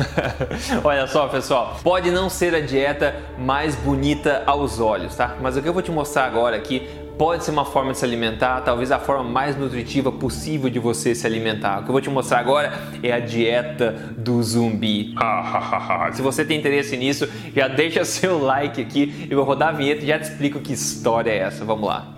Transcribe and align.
Olha 0.84 1.06
só, 1.06 1.28
pessoal, 1.28 1.78
pode 1.82 2.10
não 2.10 2.28
ser 2.28 2.54
a 2.54 2.60
dieta 2.60 3.14
mais 3.38 3.74
bonita 3.74 4.42
aos 4.46 4.80
olhos, 4.80 5.14
tá? 5.14 5.36
Mas 5.40 5.56
o 5.56 5.62
que 5.62 5.68
eu 5.68 5.72
vou 5.72 5.82
te 5.82 5.90
mostrar 5.90 6.24
agora 6.24 6.56
aqui 6.56 6.88
pode 7.18 7.44
ser 7.44 7.50
uma 7.50 7.64
forma 7.64 7.92
de 7.92 7.98
se 7.98 8.04
alimentar, 8.04 8.62
talvez 8.62 8.90
a 8.90 8.98
forma 8.98 9.22
mais 9.22 9.56
nutritiva 9.56 10.10
possível 10.10 10.68
de 10.70 10.78
você 10.78 11.14
se 11.14 11.26
alimentar. 11.26 11.80
O 11.80 11.82
que 11.84 11.88
eu 11.88 11.92
vou 11.92 12.00
te 12.00 12.10
mostrar 12.10 12.38
agora 12.38 12.72
é 13.02 13.12
a 13.12 13.20
dieta 13.20 13.92
do 14.16 14.42
zumbi. 14.42 15.14
se 16.12 16.22
você 16.22 16.44
tem 16.44 16.58
interesse 16.58 16.96
nisso, 16.96 17.28
já 17.54 17.68
deixa 17.68 18.04
seu 18.04 18.42
like 18.42 18.80
aqui, 18.80 19.26
eu 19.30 19.36
vou 19.36 19.44
rodar 19.44 19.68
a 19.68 19.72
vinheta 19.72 20.02
e 20.02 20.06
já 20.08 20.18
te 20.18 20.24
explico 20.24 20.60
que 20.60 20.72
história 20.72 21.30
é 21.30 21.38
essa. 21.38 21.64
Vamos 21.64 21.86
lá. 21.86 22.11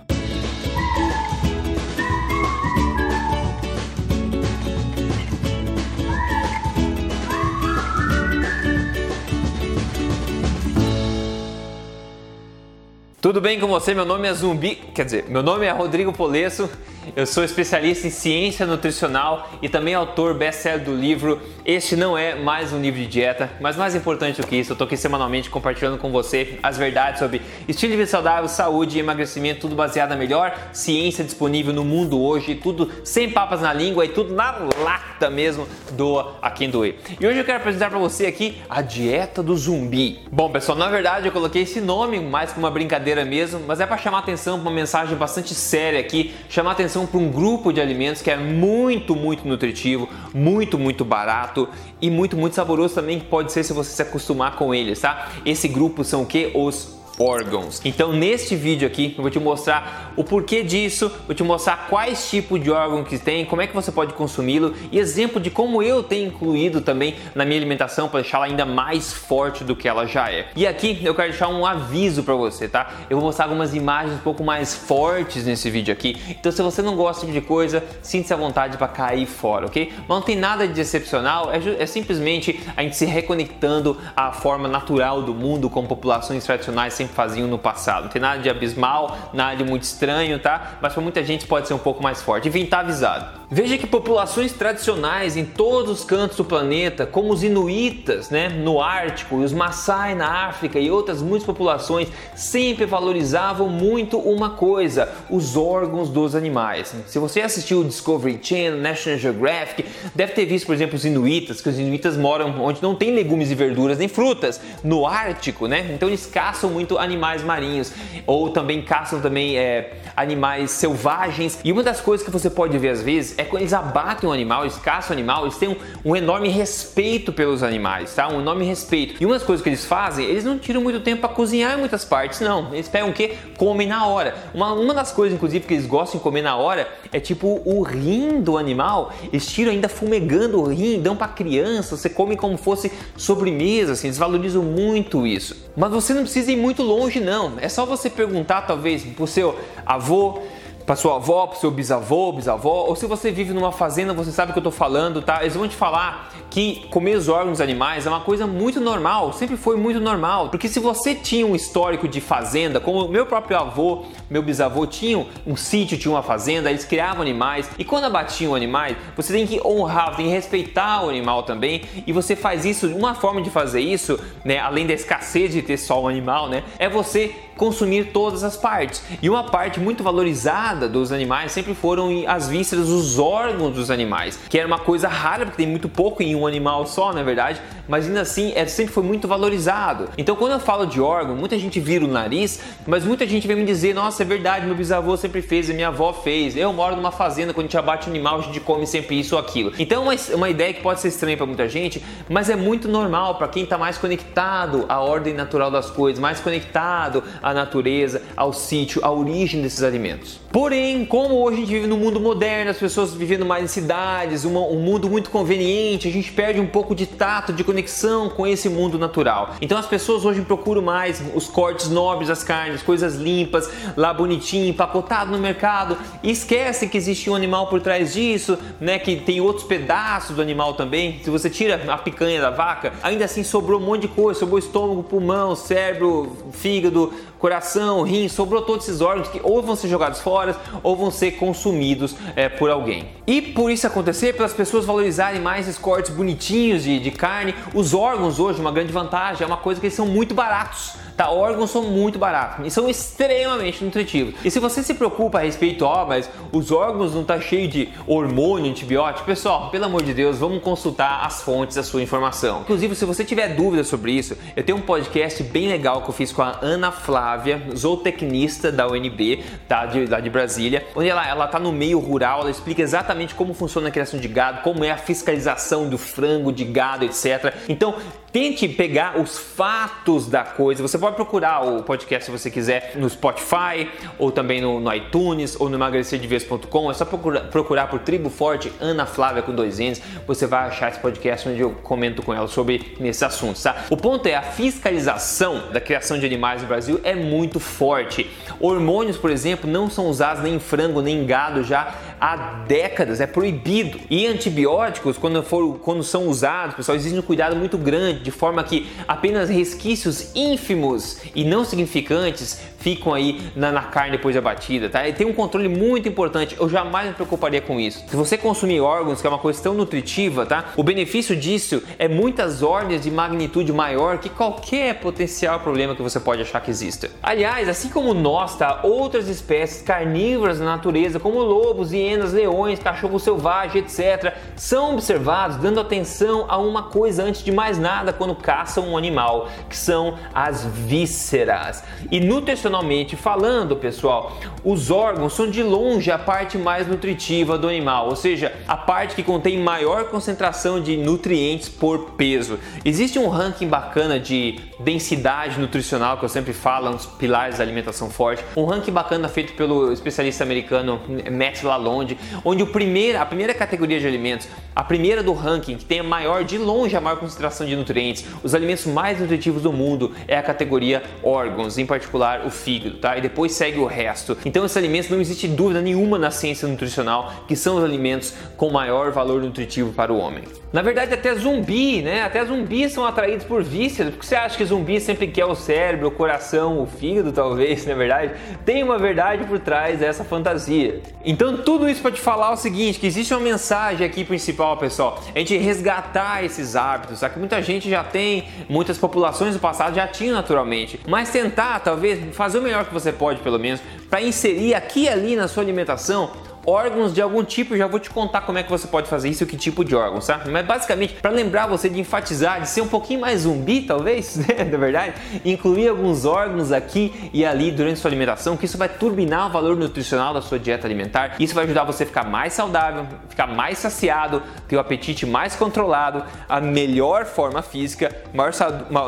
Tudo 13.25 13.41
bem 13.41 13.59
com 13.59 13.65
você? 13.65 13.95
Meu 13.95 14.05
nome 14.05 14.27
é 14.27 14.33
Zumbi, 14.35 14.75
quer 14.93 15.03
dizer, 15.03 15.25
meu 15.27 15.41
nome 15.41 15.65
é 15.65 15.71
Rodrigo 15.71 16.13
Polesso 16.13 16.69
eu 17.15 17.25
sou 17.25 17.43
especialista 17.43 18.07
em 18.07 18.09
ciência 18.09 18.65
nutricional 18.65 19.49
e 19.61 19.69
também 19.69 19.93
autor 19.93 20.33
best-seller 20.33 20.83
do 20.83 20.95
livro 20.95 21.41
Este 21.65 21.95
não 21.95 22.17
é 22.17 22.35
mais 22.35 22.71
um 22.71 22.79
livro 22.79 22.99
de 22.99 23.07
dieta, 23.07 23.49
mas 23.59 23.75
mais 23.75 23.93
importante 23.95 24.41
do 24.41 24.47
que 24.47 24.55
isso, 24.55 24.71
eu 24.71 24.73
estou 24.73 24.85
aqui 24.85 24.97
semanalmente 24.97 25.49
compartilhando 25.49 25.97
com 25.97 26.11
você 26.11 26.57
as 26.63 26.77
verdades 26.77 27.19
sobre 27.19 27.41
estilo 27.67 27.91
de 27.91 27.97
vida 27.97 28.09
saudável, 28.09 28.47
saúde 28.47 28.97
e 28.97 28.99
emagrecimento, 28.99 29.61
tudo 29.61 29.75
baseado 29.75 30.09
na 30.09 30.15
melhor 30.15 30.55
ciência 30.73 31.23
disponível 31.23 31.73
no 31.73 31.83
mundo 31.83 32.21
hoje, 32.21 32.55
tudo 32.55 32.91
sem 33.03 33.29
papas 33.29 33.61
na 33.61 33.73
língua 33.73 34.05
e 34.05 34.09
tudo 34.09 34.33
na 34.33 34.51
lata 34.83 35.29
mesmo, 35.29 35.67
doa 35.91 36.37
a 36.41 36.49
quem 36.49 36.69
doer. 36.69 36.97
E 37.19 37.25
hoje 37.25 37.39
eu 37.39 37.45
quero 37.45 37.57
apresentar 37.57 37.89
para 37.89 37.99
você 37.99 38.25
aqui 38.25 38.61
a 38.69 38.81
dieta 38.81 39.43
do 39.43 39.55
zumbi. 39.55 40.19
Bom, 40.31 40.49
pessoal, 40.49 40.77
na 40.77 40.89
verdade 40.89 41.27
eu 41.27 41.31
coloquei 41.31 41.63
esse 41.63 41.81
nome 41.81 42.19
mais 42.19 42.51
como 42.51 42.65
uma 42.65 42.71
brincadeira 42.71 43.14
mesmo, 43.23 43.61
mas 43.65 43.79
é 43.79 43.85
para 43.85 43.97
chamar 43.97 44.19
atenção 44.19 44.59
para 44.59 44.69
uma 44.69 44.75
mensagem 44.75 45.15
bastante 45.15 45.53
séria 45.53 45.99
aqui, 45.99 46.33
chamar 46.49 46.71
atenção 46.71 47.05
para 47.05 47.19
um 47.19 47.31
grupo 47.31 47.71
de 47.71 47.79
alimentos 47.79 48.21
que 48.21 48.31
é 48.31 48.35
muito, 48.35 49.15
muito 49.15 49.47
nutritivo, 49.47 50.09
muito, 50.33 50.77
muito 50.77 51.05
barato 51.05 51.69
e 52.01 52.09
muito, 52.09 52.35
muito 52.35 52.55
saboroso 52.55 52.95
também, 52.95 53.19
que 53.19 53.25
pode 53.25 53.51
ser 53.51 53.63
se 53.63 53.73
você 53.73 53.91
se 53.91 54.01
acostumar 54.01 54.55
com 54.55 54.73
eles, 54.73 54.99
tá? 54.99 55.29
Esse 55.45 55.67
grupo 55.67 56.03
são 56.03 56.23
o 56.23 56.25
que? 56.25 56.51
Os 56.53 56.95
órgãos. 57.19 57.81
Então, 57.83 58.11
neste 58.11 58.55
vídeo 58.55 58.87
aqui, 58.87 59.13
eu 59.17 59.21
vou 59.21 59.31
te 59.31 59.39
mostrar 59.39 60.13
o 60.15 60.23
porquê 60.23 60.63
disso, 60.63 61.11
vou 61.25 61.35
te 61.35 61.43
mostrar 61.43 61.87
quais 61.89 62.29
tipos 62.29 62.61
de 62.61 62.71
órgão 62.71 63.03
que 63.03 63.17
tem, 63.17 63.45
como 63.45 63.61
é 63.61 63.67
que 63.67 63.73
você 63.73 63.91
pode 63.91 64.13
consumi-lo 64.13 64.73
e 64.91 64.99
exemplo 64.99 65.39
de 65.39 65.49
como 65.49 65.81
eu 65.81 66.03
tenho 66.03 66.27
incluído 66.27 66.81
também 66.81 67.15
na 67.33 67.45
minha 67.45 67.57
alimentação 67.57 68.07
para 68.07 68.21
deixá-la 68.21 68.45
ainda 68.45 68.65
mais 68.65 69.13
forte 69.13 69.63
do 69.63 69.75
que 69.75 69.87
ela 69.87 70.05
já 70.05 70.31
é. 70.31 70.47
E 70.55 70.67
aqui 70.67 70.99
eu 71.03 71.15
quero 71.15 71.29
deixar 71.29 71.47
um 71.47 71.65
aviso 71.65 72.23
para 72.23 72.35
você, 72.35 72.67
tá? 72.67 72.91
Eu 73.09 73.17
vou 73.17 73.25
mostrar 73.25 73.45
algumas 73.45 73.73
imagens 73.73 74.15
um 74.15 74.23
pouco 74.23 74.43
mais 74.43 74.75
fortes 74.75 75.45
nesse 75.45 75.69
vídeo 75.69 75.93
aqui. 75.93 76.17
Então, 76.29 76.51
se 76.51 76.61
você 76.61 76.81
não 76.81 76.95
gosta 76.95 77.25
de 77.25 77.41
coisa, 77.41 77.83
sinta-se 78.01 78.33
à 78.33 78.37
vontade 78.37 78.77
para 78.77 78.87
cair 78.87 79.25
fora, 79.25 79.67
ok? 79.67 79.91
Mas 79.97 80.07
não 80.07 80.21
tem 80.21 80.35
nada 80.35 80.67
de 80.67 80.79
excepcional, 80.79 81.51
é, 81.51 81.59
é 81.81 81.85
simplesmente 81.85 82.59
a 82.75 82.83
gente 82.83 82.95
se 82.95 83.05
reconectando 83.05 83.97
à 84.15 84.31
forma 84.31 84.67
natural 84.67 85.21
do 85.21 85.33
mundo 85.33 85.69
com 85.69 85.85
populações 85.85 86.43
tradicionais 86.43 86.93
sempre 87.05 87.15
faziam 87.15 87.47
no 87.47 87.57
passado. 87.57 88.03
Não 88.03 88.09
tem 88.09 88.21
nada 88.21 88.41
de 88.41 88.49
abismal, 88.49 89.17
nada 89.33 89.55
de 89.55 89.63
muito 89.63 89.83
estranho, 89.83 90.39
tá? 90.39 90.77
Mas 90.81 90.93
para 90.93 91.01
muita 91.01 91.23
gente 91.23 91.47
pode 91.47 91.67
ser 91.67 91.73
um 91.73 91.79
pouco 91.79 92.01
mais 92.01 92.21
forte. 92.21 92.47
Enfim, 92.47 92.65
tá 92.65 92.79
avisado. 92.79 93.44
Veja 93.49 93.77
que 93.77 93.85
populações 93.85 94.53
tradicionais 94.53 95.37
em 95.37 95.45
todos 95.45 95.99
os 95.99 96.03
cantos 96.03 96.37
do 96.37 96.43
planeta, 96.43 97.05
como 97.05 97.31
os 97.31 97.43
inuitas, 97.43 98.31
né, 98.31 98.49
no 98.49 98.81
Ártico, 98.81 99.41
e 99.41 99.45
os 99.45 99.53
Maasai 99.53 100.15
na 100.15 100.47
África 100.47 100.79
e 100.79 100.89
outras 100.89 101.21
muitas 101.21 101.45
populações, 101.45 102.07
sempre 102.35 102.85
valorizavam 102.85 103.69
muito 103.69 104.17
uma 104.17 104.51
coisa: 104.51 105.09
os 105.29 105.55
órgãos 105.55 106.09
dos 106.09 106.33
animais. 106.33 106.95
Se 107.05 107.19
você 107.19 107.41
assistiu 107.41 107.81
o 107.81 107.83
Discovery 107.83 108.39
Channel, 108.41 108.77
National 108.77 109.19
Geographic, 109.19 109.85
deve 110.15 110.33
ter 110.33 110.45
visto, 110.45 110.65
por 110.65 110.73
exemplo, 110.73 110.95
os 110.95 111.05
inuitas, 111.05 111.61
que 111.61 111.69
os 111.69 111.77
inuitas 111.77 112.17
moram 112.17 112.63
onde 112.63 112.81
não 112.81 112.95
tem 112.95 113.13
legumes 113.13 113.51
e 113.51 113.55
verduras 113.55 113.99
nem 113.99 114.07
frutas, 114.07 114.59
no 114.83 115.05
Ártico, 115.05 115.67
né? 115.67 115.91
Então 115.93 116.09
eles 116.09 116.25
caçam 116.25 116.71
muito 116.71 116.97
animais 116.97 117.43
marinhos 117.43 117.93
ou 118.25 118.49
também 118.49 118.81
caçam 118.81 119.21
também 119.21 119.55
é, 119.55 119.93
animais 120.15 120.71
selvagens. 120.71 121.59
E 121.63 121.71
uma 121.71 121.83
das 121.83 122.01
coisas 122.01 122.25
que 122.25 122.31
você 122.31 122.49
pode 122.49 122.75
ver 122.79 122.89
às 122.89 123.03
vezes 123.03 123.34
é 123.37 123.43
quando 123.43 123.61
eles 123.61 123.73
abatem 123.73 124.29
um 124.29 124.31
animal, 124.31 124.63
eles 124.63 124.77
caçam 124.77 125.15
um 125.15 125.19
animal, 125.19 125.43
eles 125.43 125.57
têm 125.57 125.69
um, 125.69 125.75
um, 126.03 126.15
enorme 126.15 126.49
respeito 126.49 127.31
pelos 127.31 127.63
animais, 127.63 128.13
tá? 128.13 128.27
Um 128.27 128.39
enorme 128.39 128.65
respeito. 128.65 129.21
E 129.21 129.25
uma 129.25 129.35
das 129.35 129.43
coisas 129.43 129.63
que 129.63 129.69
eles 129.69 129.85
fazem, 129.85 130.25
eles 130.25 130.43
não 130.43 130.57
tiram 130.57 130.81
muito 130.81 130.99
tempo 131.01 131.21
para 131.21 131.29
cozinhar 131.29 131.75
em 131.75 131.79
muitas 131.79 132.05
partes, 132.05 132.39
não. 132.39 132.73
Eles 132.73 132.87
pegam 132.87 133.09
o 133.09 133.13
que? 133.13 133.35
Comem 133.57 133.87
na 133.87 134.05
hora. 134.05 134.35
Uma, 134.53 134.73
uma 134.73 134.93
das 134.93 135.11
coisas, 135.11 135.35
inclusive, 135.35 135.65
que 135.65 135.73
eles 135.73 135.85
gostam 135.85 136.17
de 136.17 136.23
comer 136.23 136.41
na 136.41 136.55
hora 136.55 136.87
é 137.11 137.19
tipo 137.19 137.61
o 137.65 137.81
rim 137.83 138.41
do 138.41 138.57
animal. 138.57 139.11
Eles 139.31 139.45
tiram 139.45 139.71
ainda 139.71 139.89
fumegando 139.89 140.61
o 140.61 140.67
rim, 140.67 141.01
dão 141.01 141.15
para 141.15 141.27
criança, 141.27 141.97
você 141.97 142.09
come 142.09 142.35
como 142.35 142.57
fosse 142.57 142.91
sobremesa, 143.17 143.93
assim, 143.93 144.07
eles 144.07 144.17
valorizam 144.17 144.63
muito 144.63 145.25
isso. 145.25 145.55
Mas 145.75 145.91
você 145.91 146.13
não 146.13 146.23
precisa 146.23 146.51
ir 146.51 146.55
muito 146.55 146.83
longe, 146.83 147.19
não. 147.19 147.53
É 147.59 147.67
só 147.67 147.85
você 147.85 148.09
perguntar, 148.09 148.61
talvez, 148.61 149.03
pro 149.03 149.27
seu 149.27 149.57
avô, 149.85 150.41
para 150.85 150.95
sua 150.95 151.15
avó, 151.15 151.47
para 151.47 151.57
seu 151.57 151.71
bisavô, 151.71 152.31
bisavó, 152.31 152.85
ou 152.87 152.95
se 152.95 153.07
você 153.07 153.31
vive 153.31 153.53
numa 153.53 153.71
fazenda, 153.71 154.13
você 154.13 154.31
sabe 154.31 154.51
o 154.51 154.53
que 154.53 154.59
eu 154.59 154.61
estou 154.61 154.71
falando, 154.71 155.21
tá? 155.21 155.41
Eles 155.41 155.55
vão 155.55 155.67
te 155.67 155.75
falar 155.75 156.29
que 156.49 156.87
comer 156.89 157.17
os 157.17 157.27
órgãos 157.27 157.59
animais 157.59 158.05
é 158.05 158.09
uma 158.09 158.21
coisa 158.21 158.47
muito 158.47 158.79
normal, 158.79 159.33
sempre 159.33 159.57
foi 159.57 159.75
muito 159.75 159.99
normal. 159.99 160.49
Porque 160.49 160.67
se 160.67 160.79
você 160.79 161.13
tinha 161.13 161.45
um 161.45 161.55
histórico 161.55 162.07
de 162.07 162.21
fazenda, 162.21 162.79
como 162.79 163.07
meu 163.07 163.25
próprio 163.25 163.57
avô, 163.57 164.05
meu 164.29 164.41
bisavô 164.41 164.85
tinham 164.85 165.27
um 165.45 165.55
sítio, 165.55 165.97
tinha 165.97 166.11
uma 166.11 166.23
fazenda, 166.23 166.69
eles 166.69 166.85
criavam 166.85 167.21
animais 167.21 167.69
e 167.77 167.83
quando 167.83 168.05
abatiam 168.05 168.55
animais, 168.55 168.95
você 169.15 169.33
tem 169.33 169.45
que 169.45 169.59
honrar, 169.65 170.15
tem 170.15 170.27
que 170.27 170.31
respeitar 170.31 171.05
o 171.05 171.09
animal 171.09 171.43
também. 171.43 171.81
E 172.05 172.11
você 172.11 172.35
faz 172.35 172.65
isso, 172.65 172.87
uma 172.87 173.15
forma 173.15 173.41
de 173.41 173.49
fazer 173.49 173.81
isso, 173.81 174.19
né, 174.43 174.59
além 174.59 174.87
da 174.87 174.93
escassez 174.93 175.51
de 175.51 175.61
ter 175.61 175.77
só 175.77 176.01
um 176.01 176.07
animal, 176.07 176.49
né, 176.49 176.63
é 176.79 176.87
você 176.87 177.35
consumir 177.57 178.11
todas 178.11 178.43
as 178.43 178.57
partes. 178.57 179.01
E 179.21 179.29
uma 179.29 179.43
parte 179.43 179.79
muito 179.79 180.03
valorizada 180.03 180.87
dos 180.87 181.11
animais 181.11 181.51
sempre 181.51 181.73
foram 181.73 182.23
as 182.27 182.49
vísceras, 182.49 182.89
os 182.89 183.17
órgãos 183.17 183.73
dos 183.73 183.89
animais, 183.89 184.37
que 184.49 184.57
era 184.57 184.67
uma 184.67 184.79
coisa 184.79 185.07
rara 185.07 185.45
porque 185.45 185.57
tem 185.57 185.67
muito 185.67 185.87
pouco 185.87 186.21
em 186.21 186.34
um 186.35 186.45
animal 186.45 186.85
só, 186.85 187.13
na 187.13 187.23
verdade, 187.23 187.61
mas 187.87 188.07
ainda 188.07 188.21
assim 188.21 188.53
é, 188.55 188.65
sempre 188.65 188.93
foi 188.93 189.03
muito 189.03 189.27
valorizado. 189.27 190.09
Então 190.17 190.35
quando 190.35 190.53
eu 190.53 190.59
falo 190.59 190.85
de 190.85 190.99
órgão, 190.99 191.35
muita 191.35 191.57
gente 191.57 191.79
vira 191.79 192.05
o 192.05 192.07
nariz, 192.07 192.59
mas 192.85 193.03
muita 193.03 193.27
gente 193.27 193.47
vem 193.47 193.57
me 193.57 193.65
dizer: 193.65 193.93
"Nossa, 193.93 194.23
é 194.23 194.25
verdade, 194.25 194.65
meu 194.65 194.75
bisavô 194.75 195.15
sempre 195.17 195.41
fez, 195.41 195.69
minha 195.69 195.87
avó 195.87 196.13
fez. 196.13 196.55
Eu 196.55 196.71
moro 196.73 196.95
numa 196.95 197.11
fazenda, 197.11 197.53
quando 197.53 197.65
a 197.65 197.67
gente 197.67 197.77
abate 197.77 198.07
um 198.07 198.11
animal, 198.11 198.39
a 198.39 198.41
gente 198.41 198.59
come 198.59 198.85
sempre 198.85 199.19
isso 199.19 199.35
ou 199.35 199.41
aquilo". 199.41 199.71
Então 199.77 200.03
é 200.03 200.15
uma, 200.15 200.35
uma 200.35 200.49
ideia 200.49 200.73
que 200.73 200.81
pode 200.81 200.99
ser 200.99 201.09
estranha 201.09 201.37
para 201.37 201.45
muita 201.45 201.67
gente, 201.67 202.03
mas 202.29 202.49
é 202.49 202.55
muito 202.55 202.87
normal 202.87 203.35
para 203.35 203.47
quem 203.47 203.63
está 203.63 203.77
mais 203.77 203.97
conectado 203.97 204.85
à 204.89 204.99
ordem 204.99 205.33
natural 205.33 205.71
das 205.71 205.89
coisas, 205.89 206.19
mais 206.19 206.39
conectado 206.39 207.23
à 207.41 207.53
natureza, 207.53 208.21
ao 208.35 208.53
sítio, 208.53 209.03
à 209.03 209.11
origem 209.11 209.61
desses 209.61 209.83
alimentos. 209.83 210.39
Porém, 210.51 211.05
como 211.05 211.35
hoje 211.43 211.57
a 211.57 211.59
gente 211.59 211.73
vive 211.73 211.87
no 211.87 211.97
mundo 211.97 212.19
moderno, 212.19 212.71
as 212.71 212.77
pessoas 212.77 213.13
vivendo 213.13 213.45
mais 213.45 213.63
em 213.63 213.67
cidades, 213.67 214.45
uma, 214.45 214.61
um 214.61 214.79
mundo 214.79 215.09
muito 215.09 215.29
conveniente, 215.29 216.07
a 216.07 216.11
gente 216.11 216.24
perde 216.31 216.59
um 216.59 216.67
pouco 216.67 216.95
de 216.95 217.05
tato, 217.05 217.53
de 217.53 217.63
conexão 217.63 218.29
com 218.29 218.45
esse 218.45 218.69
mundo 218.69 218.97
natural. 218.97 219.55
Então 219.61 219.77
as 219.77 219.85
pessoas 219.85 220.25
hoje 220.25 220.41
procuram 220.41 220.81
mais 220.81 221.21
os 221.33 221.47
cortes 221.47 221.89
nobres 221.89 222.27
das 222.27 222.43
carnes, 222.43 222.81
coisas 222.81 223.15
limpas, 223.15 223.69
lá 223.95 224.13
bonitinho, 224.13 224.67
empacotado 224.67 225.31
no 225.31 225.37
mercado, 225.37 225.97
e 226.23 226.31
esquecem 226.31 226.89
que 226.89 226.97
existe 226.97 227.29
um 227.29 227.35
animal 227.35 227.67
por 227.67 227.81
trás 227.81 228.13
disso, 228.13 228.57
né? 228.79 228.99
Que 228.99 229.15
tem 229.15 229.41
outros 229.41 229.65
pedaços 229.65 230.35
do 230.35 230.41
animal 230.41 230.73
também. 230.73 231.19
Se 231.23 231.29
você 231.29 231.49
tira 231.49 231.81
a 231.87 231.97
picanha 231.97 232.41
da 232.41 232.49
vaca, 232.49 232.93
ainda 233.01 233.25
assim 233.25 233.43
sobrou 233.43 233.79
um 233.79 233.83
monte 233.83 234.03
de 234.03 234.07
coisa, 234.09 234.39
sobrou 234.39 234.59
estômago, 234.59 235.03
pulmão, 235.03 235.55
cérebro, 235.55 236.35
fígado, 236.51 237.13
coração, 237.45 238.01
rim, 238.01 238.27
sobrou 238.27 238.61
todos 238.61 238.87
esses 238.87 239.01
órgãos 239.01 239.27
que 239.27 239.39
ou 239.43 239.61
vão 239.61 239.75
ser 239.75 239.87
jogados 239.87 240.19
fora 240.19 240.55
ou 240.81 240.95
vão 240.95 241.11
ser 241.11 241.33
consumidos 241.33 242.15
é, 242.35 242.49
por 242.49 242.69
alguém. 242.69 243.07
E 243.27 243.41
por 243.41 243.69
isso 243.69 243.85
acontecer, 243.85 244.33
pelas 244.33 244.53
pessoas 244.53 244.85
valorizarem 244.85 245.41
mais 245.41 245.67
esses 245.67 245.79
cortes 245.79 246.11
bonitinhos 246.15 246.83
de, 246.83 246.99
de 246.99 247.11
carne, 247.11 247.53
os 247.73 247.93
órgãos 247.93 248.39
hoje, 248.39 248.59
uma 248.59 248.71
grande 248.71 248.91
vantagem, 248.91 249.43
é 249.43 249.45
uma 249.45 249.57
coisa 249.57 249.79
que 249.79 249.87
eles 249.87 249.95
são 249.95 250.07
muito 250.07 250.33
baratos. 250.33 250.93
Tá? 251.15 251.29
Órgãos 251.29 251.71
são 251.71 251.83
muito 251.83 252.19
baratos 252.19 252.65
e 252.65 252.69
são 252.69 252.89
extremamente 252.89 253.83
nutritivos. 253.83 254.35
E 254.43 254.51
se 254.51 254.59
você 254.59 254.83
se 254.83 254.93
preocupa 254.93 255.39
a 255.39 255.41
respeito, 255.41 255.85
ó, 255.85 256.05
mas 256.05 256.29
os 256.51 256.71
órgãos 256.71 257.13
não 257.13 257.23
tá 257.23 257.39
cheio 257.39 257.67
de 257.67 257.89
hormônio, 258.07 258.69
antibiótico, 258.71 259.25
pessoal, 259.25 259.69
pelo 259.69 259.85
amor 259.85 260.03
de 260.03 260.13
Deus, 260.13 260.37
vamos 260.37 260.61
consultar 260.61 261.25
as 261.25 261.41
fontes 261.41 261.75
da 261.75 261.83
sua 261.83 262.01
informação. 262.01 262.61
Inclusive, 262.61 262.95
se 262.95 263.05
você 263.05 263.23
tiver 263.23 263.55
dúvidas 263.55 263.87
sobre 263.87 264.11
isso, 264.11 264.37
eu 264.55 264.63
tenho 264.63 264.77
um 264.77 264.81
podcast 264.81 265.41
bem 265.43 265.67
legal 265.67 266.01
que 266.01 266.09
eu 266.09 266.13
fiz 266.13 266.31
com 266.31 266.41
a 266.41 266.59
Ana 266.61 266.91
Flávia, 266.91 267.61
zootecnista 267.75 268.71
da 268.71 268.87
UNB, 268.87 269.43
tá, 269.67 269.85
de, 269.85 270.05
lá 270.05 270.19
de 270.19 270.29
Brasília, 270.29 270.85
onde 270.95 271.09
ela, 271.09 271.27
ela 271.27 271.47
tá 271.47 271.59
no 271.59 271.71
meio 271.71 271.99
rural, 271.99 272.41
ela 272.41 272.51
explica 272.51 272.81
exatamente 272.81 273.35
como 273.35 273.53
funciona 273.53 273.87
a 273.87 273.91
criação 273.91 274.19
de 274.19 274.27
gado, 274.27 274.61
como 274.61 274.83
é 274.83 274.91
a 274.91 274.97
fiscalização 274.97 275.87
do 275.89 275.97
frango, 275.97 276.51
de 276.51 276.63
gado, 276.63 277.05
etc. 277.05 277.53
Então, 277.69 277.95
tente 278.35 278.67
pegar 278.67 279.17
os 279.17 279.37
fatos 279.37 280.27
da 280.27 280.43
coisa. 280.43 280.81
Você 280.81 280.97
pode 281.05 281.17
procurar 281.17 281.63
o 281.63 281.83
podcast 281.83 282.25
se 282.25 282.31
você 282.31 282.49
quiser 282.49 282.93
no 282.95 283.07
Spotify 283.07 283.87
ou 284.17 284.31
também 284.31 284.59
no, 284.59 284.79
no 284.79 284.91
iTunes 284.91 285.55
ou 285.59 285.69
no 285.69 285.75
emagrecerdeves.com. 285.75 286.89
É 286.89 286.93
só 286.95 287.05
procurar, 287.05 287.41
procurar 287.41 287.87
por 287.87 287.99
Tribo 287.99 288.27
Forte 288.27 288.73
Ana 288.81 289.05
Flávia 289.05 289.43
com 289.43 289.53
dois 289.53 289.77
N's. 289.77 290.01
Você 290.25 290.47
vai 290.47 290.67
achar 290.67 290.89
esse 290.89 290.99
podcast 290.99 291.47
onde 291.47 291.61
eu 291.61 291.69
comento 291.83 292.23
com 292.23 292.33
ela 292.33 292.47
sobre 292.47 292.95
nesses 292.99 293.21
assuntos, 293.21 293.61
tá? 293.61 293.85
O 293.91 293.95
ponto 293.95 294.25
é 294.25 294.33
a 294.33 294.41
fiscalização 294.41 295.69
da 295.71 295.79
criação 295.79 296.17
de 296.17 296.25
animais 296.25 296.63
no 296.63 296.67
Brasil 296.67 296.99
é 297.03 297.13
muito 297.13 297.59
forte. 297.59 298.27
Hormônios, 298.59 299.15
por 299.15 299.29
exemplo, 299.29 299.69
não 299.69 299.87
são 299.91 300.07
usados 300.07 300.41
nem 300.41 300.55
em 300.55 300.59
frango 300.59 301.03
nem 301.03 301.19
em 301.19 301.25
gado 301.27 301.63
já 301.63 301.93
há 302.19 302.35
décadas, 302.67 303.21
é 303.21 303.27
proibido. 303.27 303.99
E 304.09 304.27
antibióticos, 304.27 305.17
quando, 305.17 305.41
for, 305.43 305.79
quando 305.79 306.03
são 306.03 306.27
usados, 306.27 306.75
pessoal, 306.75 306.95
existe 306.95 307.17
um 307.17 307.21
cuidado 307.21 307.55
muito 307.55 307.77
grande, 307.77 308.19
de 308.19 308.31
forma 308.31 308.63
que 308.63 308.87
apenas 309.07 309.49
resquícios 309.49 310.31
ínfimos 310.35 311.21
e 311.33 311.43
não 311.43 311.63
significantes 311.63 312.61
ficam 312.85 313.15
aí 313.15 313.41
na, 313.55 313.71
na 313.71 313.81
carne 313.81 314.11
depois 314.11 314.33
de 314.33 314.37
abatida, 314.37 314.87
tá? 314.87 315.07
E 315.07 315.11
tem 315.11 315.25
um 315.25 315.33
controle 315.33 315.67
muito 315.67 316.07
importante, 316.07 316.55
eu 316.59 316.69
jamais 316.69 317.07
me 317.07 317.15
preocuparia 317.15 317.59
com 317.59 317.79
isso. 317.79 318.03
Se 318.07 318.15
você 318.15 318.37
consumir 318.37 318.79
órgãos, 318.79 319.21
que 319.21 319.25
é 319.25 319.29
uma 319.29 319.39
questão 319.39 319.73
nutritiva, 319.73 320.45
tá? 320.45 320.65
O 320.77 320.83
benefício 320.83 321.35
disso 321.35 321.81
é 321.97 322.07
muitas 322.07 322.61
ordens 322.61 323.01
de 323.01 323.09
magnitude 323.09 323.73
maior 323.73 324.19
que 324.19 324.29
qualquer 324.29 324.99
potencial 324.99 325.59
problema 325.61 325.95
que 325.95 326.01
você 326.03 326.19
pode 326.19 326.43
achar 326.43 326.61
que 326.61 326.69
exista. 326.69 327.09
Aliás, 327.23 327.67
assim 327.67 327.89
como 327.89 328.13
nós, 328.13 328.55
tá? 328.55 328.81
Outras 328.83 329.27
espécies 329.27 329.81
carnívoras 329.81 330.59
na 330.59 330.65
natureza, 330.65 331.19
como 331.19 331.39
lobos, 331.39 331.91
hienas, 332.05 332.33
leões, 332.33 332.79
cachorro 332.79 333.19
selvagem, 333.19 333.81
etc., 333.81 334.33
são 334.55 334.93
observados 334.93 335.57
dando 335.57 335.79
atenção 335.79 336.45
a 336.47 336.57
uma 336.57 336.83
coisa 336.83 337.23
antes 337.23 337.43
de 337.43 337.51
mais 337.51 337.77
nada 337.77 338.13
quando 338.13 338.35
caçam 338.35 338.89
um 338.89 338.97
animal, 338.97 339.49
que 339.69 339.77
são 339.77 340.17
as 340.33 340.65
vísceras. 340.65 341.83
E 342.11 342.19
nutricionalmente 342.19 343.15
falando, 343.15 343.75
pessoal, 343.75 344.37
os 344.63 344.91
órgãos 344.91 345.33
são 345.33 345.49
de 345.49 345.63
longe 345.63 346.11
a 346.11 346.17
parte 346.17 346.57
mais 346.57 346.87
nutritiva 346.87 347.57
do 347.57 347.67
animal, 347.67 348.09
ou 348.09 348.15
seja, 348.15 348.53
a 348.67 348.77
parte 348.77 349.15
que 349.15 349.23
contém 349.23 349.57
maior 349.57 350.05
concentração 350.05 350.81
de 350.81 350.97
nutrientes 350.97 351.69
por 351.69 352.11
peso. 352.11 352.59
Existe 352.83 353.17
um 353.17 353.27
ranking 353.27 353.67
bacana 353.67 354.19
de 354.19 354.59
densidade 354.79 355.59
nutricional 355.59 356.17
que 356.17 356.25
eu 356.25 356.29
sempre 356.29 356.53
falo, 356.53 356.89
um 356.89 356.95
dos 356.95 357.05
pilares 357.05 357.57
da 357.57 357.63
alimentação 357.63 358.09
forte, 358.09 358.43
um 358.55 358.65
ranking 358.65 358.91
bacana 358.91 359.27
feito 359.27 359.53
pelo 359.53 359.91
especialista 359.91 360.43
americano 360.43 360.99
Matt 361.31 361.63
Lalonde, 361.63 361.94
onde 362.43 362.63
o 362.63 362.67
primeiro, 362.67 363.19
a 363.19 363.25
primeira 363.25 363.53
categoria 363.53 363.99
de 363.99 364.07
alimentos, 364.07 364.47
a 364.75 364.83
primeira 364.83 365.23
do 365.23 365.33
ranking 365.33 365.77
que 365.77 365.85
tem 365.85 365.99
a 365.99 366.03
maior 366.03 366.43
de 366.43 366.57
longe 366.57 366.95
a 366.95 367.01
maior 367.01 367.17
concentração 367.17 367.65
de 367.65 367.75
nutrientes, 367.75 368.25
os 368.43 368.53
alimentos 368.53 368.85
mais 368.85 369.19
nutritivos 369.19 369.61
do 369.61 369.71
mundo 369.71 370.13
é 370.27 370.37
a 370.37 370.43
categoria 370.43 371.03
órgãos, 371.23 371.77
em 371.77 371.85
particular 371.85 372.45
o 372.45 372.49
fígado, 372.49 372.97
tá? 372.97 373.17
E 373.17 373.21
depois 373.21 373.53
segue 373.53 373.79
o 373.79 373.85
resto. 373.85 374.37
Então 374.45 374.65
esses 374.65 374.77
alimentos 374.77 375.09
não 375.09 375.21
existe 375.21 375.47
dúvida 375.47 375.81
nenhuma 375.81 376.17
na 376.17 376.31
ciência 376.31 376.67
nutricional 376.67 377.45
que 377.47 377.55
são 377.55 377.77
os 377.77 377.83
alimentos 377.83 378.33
com 378.57 378.69
maior 378.69 379.11
valor 379.11 379.41
nutritivo 379.41 379.93
para 379.93 380.11
o 380.11 380.17
homem. 380.17 380.43
Na 380.75 380.81
verdade, 380.81 381.13
até 381.13 381.33
zumbi, 381.33 382.01
né? 382.01 382.23
Até 382.23 382.43
zumbis 382.43 382.91
são 382.91 383.05
atraídos 383.05 383.45
por 383.45 383.63
vísceras. 383.63 384.11
Porque 384.11 384.27
você 384.27 384.35
acha 384.35 384.57
que 384.57 384.65
zumbi 384.65 384.99
sempre 384.99 385.25
quer 385.27 385.45
o 385.45 385.55
cérebro, 385.55 386.09
o 386.09 386.11
coração, 386.11 386.81
o 386.81 386.85
fígado, 386.85 387.31
talvez, 387.31 387.85
na 387.87 387.93
é 387.93 387.95
verdade? 387.95 388.33
Tem 388.65 388.83
uma 388.83 388.97
verdade 388.97 389.45
por 389.45 389.57
trás 389.57 389.99
dessa 389.99 390.25
fantasia. 390.25 391.01
Então, 391.23 391.57
tudo 391.57 391.84
isso 391.87 392.01
para 392.01 392.11
te 392.11 392.21
falar 392.21 392.51
o 392.51 392.57
seguinte: 392.57 392.99
que 392.99 393.07
existe 393.07 393.33
uma 393.33 393.39
mensagem 393.39 394.05
aqui 394.05 394.23
principal, 394.23 394.77
pessoal. 394.77 395.21
A 395.33 395.39
gente 395.39 395.57
resgatar 395.57 396.43
esses 396.43 396.75
hábitos, 396.75 397.19
sabe? 397.19 397.33
Que 397.33 397.39
muita 397.39 397.61
gente 397.61 397.89
já 397.89 398.03
tem, 398.03 398.47
muitas 398.67 398.97
populações 398.97 399.53
do 399.53 399.59
passado 399.59 399.95
já 399.95 400.07
tinham 400.07 400.35
naturalmente. 400.35 400.99
Mas 401.07 401.29
tentar, 401.29 401.79
talvez, 401.79 402.35
fazer 402.35 402.59
o 402.59 402.61
melhor 402.61 402.85
que 402.85 402.93
você 402.93 403.11
pode, 403.11 403.39
pelo 403.41 403.59
menos, 403.59 403.81
para 404.09 404.21
inserir 404.21 404.73
aqui 404.73 405.03
e 405.03 405.09
ali 405.09 405.35
na 405.35 405.47
sua 405.47 405.63
alimentação 405.63 406.31
órgãos 406.65 407.13
de 407.13 407.21
algum 407.21 407.43
tipo, 407.43 407.77
já 407.77 407.87
vou 407.87 407.99
te 407.99 408.09
contar 408.09 408.41
como 408.41 408.57
é 408.57 408.63
que 408.63 408.69
você 408.69 408.87
pode 408.87 409.07
fazer 409.07 409.29
isso 409.29 409.43
e 409.43 409.47
que 409.47 409.57
tipo 409.57 409.83
de 409.83 409.95
órgãos, 409.95 410.25
tá? 410.27 410.41
Mas 410.49 410.65
basicamente, 410.65 411.13
para 411.13 411.31
lembrar 411.31 411.67
você 411.67 411.89
de 411.89 411.99
enfatizar, 411.99 412.61
de 412.61 412.69
ser 412.69 412.81
um 412.81 412.87
pouquinho 412.87 413.21
mais 413.21 413.41
zumbi, 413.41 413.81
talvez, 413.81 414.35
né? 414.47 414.63
Na 414.69 414.77
verdade, 414.77 415.13
incluir 415.43 415.87
alguns 415.87 416.25
órgãos 416.25 416.71
aqui 416.71 417.29
e 417.33 417.45
ali 417.45 417.71
durante 417.71 417.99
sua 417.99 418.09
alimentação, 418.09 418.57
que 418.57 418.65
isso 418.65 418.77
vai 418.77 418.89
turbinar 418.89 419.47
o 419.47 419.49
valor 419.51 419.75
nutricional 419.75 420.33
da 420.33 420.41
sua 420.41 420.59
dieta 420.59 420.87
alimentar. 420.87 421.35
Isso 421.39 421.53
vai 421.53 421.65
ajudar 421.65 421.83
você 421.83 422.03
a 422.03 422.05
ficar 422.05 422.23
mais 422.23 422.53
saudável, 422.53 423.05
ficar 423.29 423.47
mais 423.47 423.77
saciado, 423.77 424.41
ter 424.67 424.75
o 424.75 424.79
apetite 424.79 425.25
mais 425.25 425.55
controlado, 425.55 426.23
a 426.47 426.59
melhor 426.59 427.25
forma 427.25 427.61
física, 427.61 428.11
maior 428.33 428.53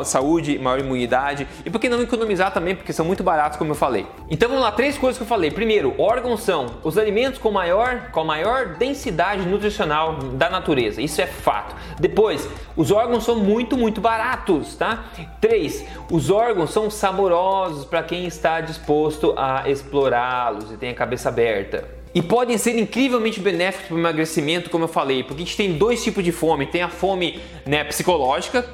saúde, 0.04 0.58
maior 0.58 0.78
imunidade 0.78 1.46
e 1.64 1.70
por 1.70 1.80
que 1.80 1.88
não 1.88 2.02
economizar 2.02 2.52
também, 2.52 2.74
porque 2.74 2.92
são 2.92 3.04
muito 3.04 3.22
baratos, 3.22 3.58
como 3.58 3.70
eu 3.70 3.74
falei. 3.74 4.06
Então 4.30 4.48
vamos 4.48 4.62
lá, 4.62 4.72
três 4.72 4.96
coisas 4.98 5.16
que 5.16 5.22
eu 5.22 5.28
falei. 5.28 5.50
Primeiro, 5.50 5.94
órgãos 5.98 6.42
são 6.42 6.66
os 6.82 6.98
alimentos 6.98 7.38
com 7.48 7.52
maior, 7.52 8.10
com 8.12 8.20
a 8.20 8.24
maior 8.24 8.66
densidade 8.76 9.42
nutricional 9.48 10.16
da 10.16 10.50
natureza. 10.50 11.00
Isso 11.00 11.20
é 11.22 11.26
fato. 11.26 11.74
Depois, 11.98 12.46
os 12.76 12.90
órgãos 12.90 13.24
são 13.24 13.36
muito, 13.36 13.76
muito 13.76 14.02
baratos, 14.02 14.76
tá? 14.76 15.04
Três, 15.40 15.82
os 16.10 16.28
órgãos 16.28 16.70
são 16.70 16.90
saborosos 16.90 17.86
para 17.86 18.02
quem 18.02 18.26
está 18.26 18.60
disposto 18.60 19.34
a 19.36 19.68
explorá-los 19.68 20.70
e 20.72 20.76
tem 20.76 20.90
a 20.90 20.94
cabeça 20.94 21.30
aberta. 21.30 21.88
E 22.14 22.20
podem 22.20 22.58
ser 22.58 22.78
incrivelmente 22.78 23.40
benéficos 23.40 23.86
para 23.88 23.96
o 23.96 23.98
emagrecimento, 23.98 24.68
como 24.68 24.84
eu 24.84 24.88
falei, 24.88 25.22
porque 25.22 25.42
a 25.42 25.46
gente 25.46 25.56
tem 25.56 25.72
dois 25.72 26.04
tipos 26.04 26.22
de 26.22 26.32
fome. 26.32 26.66
Tem 26.66 26.82
a 26.82 26.88
fome 26.90 27.40
né, 27.64 27.82
psicológica, 27.84 28.66